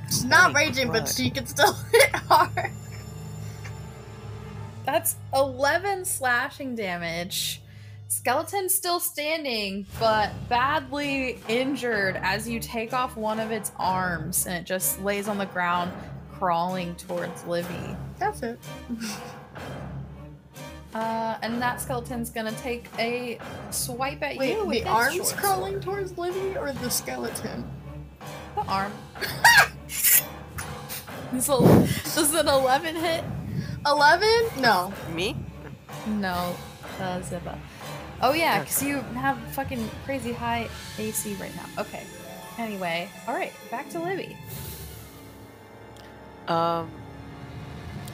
[0.07, 2.71] She's not Holy raging, but she can still hit hard.
[4.85, 7.61] That's 11 slashing damage.
[8.07, 14.55] Skeleton still standing, but badly injured as you take off one of its arms and
[14.55, 15.91] it just lays on the ground,
[16.33, 17.95] crawling towards Livy.
[18.19, 18.59] That's it.
[20.93, 23.37] Uh, and that skeleton's gonna take a
[23.69, 24.65] swipe at Wait, you.
[24.65, 25.83] with the arms short crawling sword.
[25.83, 27.69] towards Livy or the skeleton?
[28.55, 28.93] The arm.
[31.37, 33.25] so, this is an 11 hit?
[33.85, 34.29] 11?
[34.61, 34.93] No.
[35.13, 35.35] Me?
[36.07, 36.55] No,
[37.01, 37.59] uh, Ziba.
[38.21, 38.59] Oh yeah, Yeah.
[38.61, 41.81] because you have fucking crazy high AC right now.
[41.81, 42.03] Okay.
[42.57, 44.35] Anyway, all right, back to Livy.
[46.47, 46.89] Um,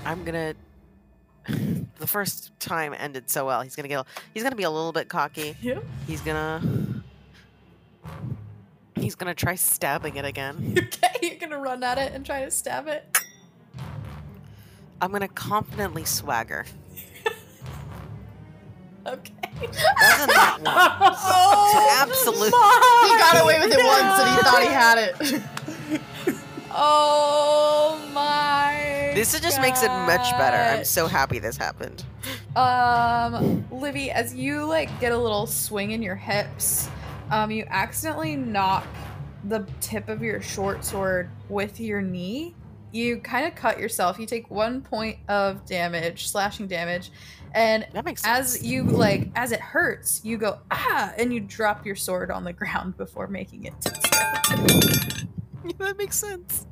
[0.05, 0.55] I'm gonna.
[1.47, 3.61] the first time ended so well.
[3.61, 4.05] He's gonna get.
[4.33, 5.55] He's gonna be a little bit cocky.
[5.61, 5.83] Yep.
[6.07, 6.61] He's gonna.
[8.95, 10.75] He's gonna try stabbing it again.
[10.93, 13.17] Okay, you're gonna run at it and try to stab it.
[15.01, 16.65] I'm gonna confidently swagger.
[19.05, 19.33] Okay.
[19.99, 20.73] That's not one.
[20.73, 25.43] Oh, absolute- He got away with it once and he thought he had it.
[26.73, 29.11] Oh my.
[29.13, 30.57] This just makes it much better.
[30.79, 32.03] I'm so happy this happened.
[32.55, 36.89] Um, Livy, as you like get a little swing in your hips,
[37.29, 38.85] um, you accidentally knock
[39.43, 42.55] the tip of your short sword with your knee.
[42.93, 44.17] You kind of cut yourself.
[44.19, 47.11] You take one point of damage, slashing damage,
[47.53, 48.55] and That makes sense.
[48.55, 52.43] as you like, as it hurts, you go ah, and you drop your sword on
[52.43, 53.89] the ground before making it to
[55.77, 56.65] that makes sense.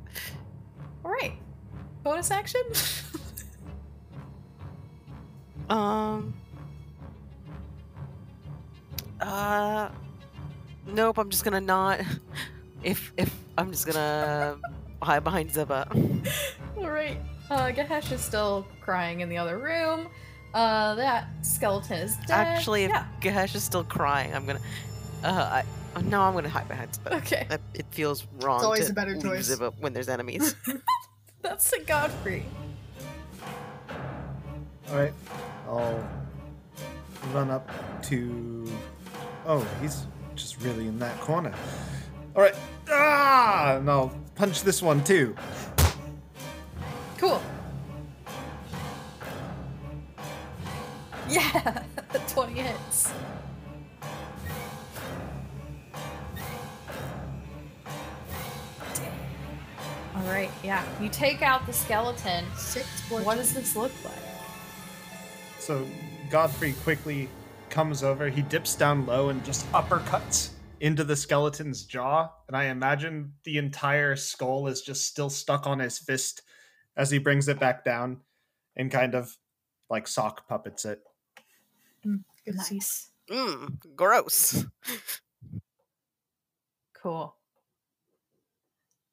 [1.04, 1.32] All right,
[2.02, 2.62] bonus action.
[5.68, 6.34] Um.
[9.20, 9.88] Uh.
[10.86, 11.18] Nope.
[11.18, 12.00] I'm just gonna not.
[12.82, 14.56] If if I'm just gonna
[15.00, 15.86] hide behind Ziba.
[16.76, 17.20] All right.
[17.50, 20.08] Uh, Gahesh is still crying in the other room.
[20.52, 22.30] Uh, that skeleton is dead.
[22.30, 23.06] Actually, if yeah.
[23.20, 24.60] Gahesh is still crying, I'm gonna.
[25.22, 25.64] Uh, I.
[25.96, 27.16] oh, No, I'm gonna hide behind Ziba.
[27.16, 28.56] Okay, That, it feels wrong.
[28.56, 29.44] It's always to a better leave choice.
[29.44, 30.56] Ziba when there's enemies.
[31.42, 32.44] that's a Godfrey.
[34.90, 35.14] Alright,
[35.68, 36.08] I'll
[37.32, 37.70] run up
[38.04, 38.66] to.
[39.46, 41.54] Oh, he's just really in that corner.
[42.34, 42.56] Alright,
[42.88, 43.76] ah!
[43.76, 45.36] And I'll punch this one too.
[51.30, 51.84] Yeah,
[52.28, 53.12] 20 hits.
[60.16, 60.84] All right, yeah.
[61.00, 62.44] You take out the skeleton.
[62.56, 64.12] Six What does this look like?
[65.58, 65.86] So
[66.30, 67.28] Godfrey quickly
[67.68, 68.28] comes over.
[68.28, 70.50] He dips down low and just uppercuts
[70.80, 72.30] into the skeleton's jaw.
[72.48, 76.42] And I imagine the entire skull is just still stuck on his fist
[76.96, 78.18] as he brings it back down
[78.76, 79.36] and kind of
[79.88, 81.00] like sock puppets it.
[82.50, 82.74] Good to see.
[82.76, 83.10] Nice.
[83.30, 84.64] Mmm, gross.
[87.02, 87.34] Cool.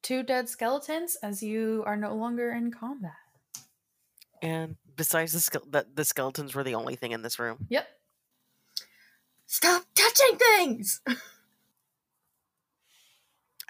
[0.02, 3.12] Two dead skeletons as you are no longer in combat.
[4.42, 7.66] And besides the, ske- the the skeletons were the only thing in this room.
[7.70, 7.88] Yep.
[9.46, 11.00] Stop touching things!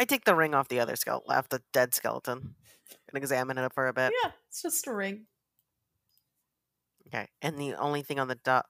[0.01, 2.57] I take the ring off the other skeleton, off the dead skeleton,
[3.09, 4.13] and examine it for a bit.
[4.25, 5.27] Yeah, it's just a ring.
[7.07, 8.67] Okay, and the only thing on the dot.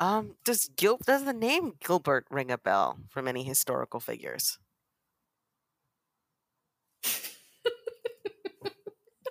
[0.00, 4.58] Um, does Gil does the name Gilbert ring a bell from any historical figures?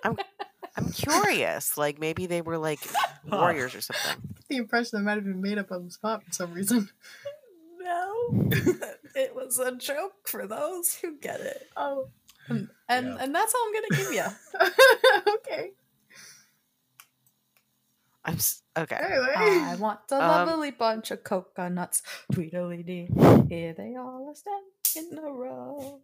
[0.04, 0.16] I'm
[0.76, 1.76] I'm curious.
[1.76, 2.80] Like maybe they were like
[3.30, 4.22] warriors or something.
[4.50, 6.88] The impression that might have been made up on the spot for some reason.
[7.78, 8.30] No,
[9.14, 11.68] it was a joke for those who get it.
[11.76, 12.08] Oh.
[12.48, 13.16] And and, Yeah.
[13.20, 15.32] and that's all I'm gonna give you.
[15.34, 15.70] okay.
[18.24, 18.96] I'm s- okay.
[18.96, 19.32] Anyway.
[19.36, 22.02] I want a Um, lovely bunch of coconuts.
[22.32, 23.08] Tweedledee.
[23.48, 26.00] Here they all are standing in a row.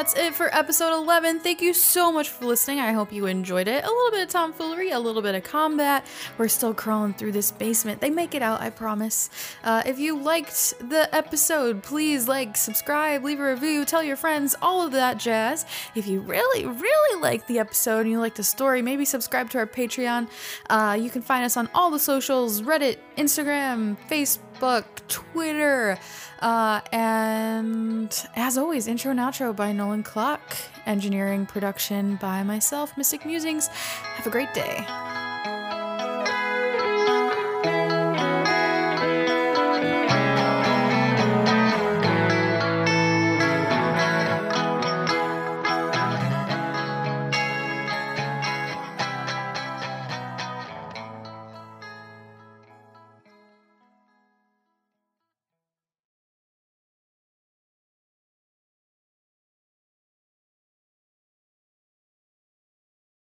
[0.00, 1.40] That's it for episode 11.
[1.40, 2.80] Thank you so much for listening.
[2.80, 3.84] I hope you enjoyed it.
[3.84, 6.06] A little bit of tomfoolery, a little bit of combat.
[6.38, 8.00] We're still crawling through this basement.
[8.00, 9.28] They make it out, I promise.
[9.62, 14.56] Uh, if you liked the episode, please like, subscribe, leave a review, tell your friends,
[14.62, 15.66] all of that jazz.
[15.94, 19.58] If you really, really like the episode and you like the story, maybe subscribe to
[19.58, 20.30] our Patreon.
[20.70, 23.98] Uh, you can find us on all the socials Reddit, Instagram,
[24.60, 25.98] Facebook, Twitter.
[26.40, 30.56] Uh, and as always, intro and outro by Nolan Clock,
[30.86, 33.68] engineering production by myself, Mystic Musings.
[33.68, 35.19] Have a great day.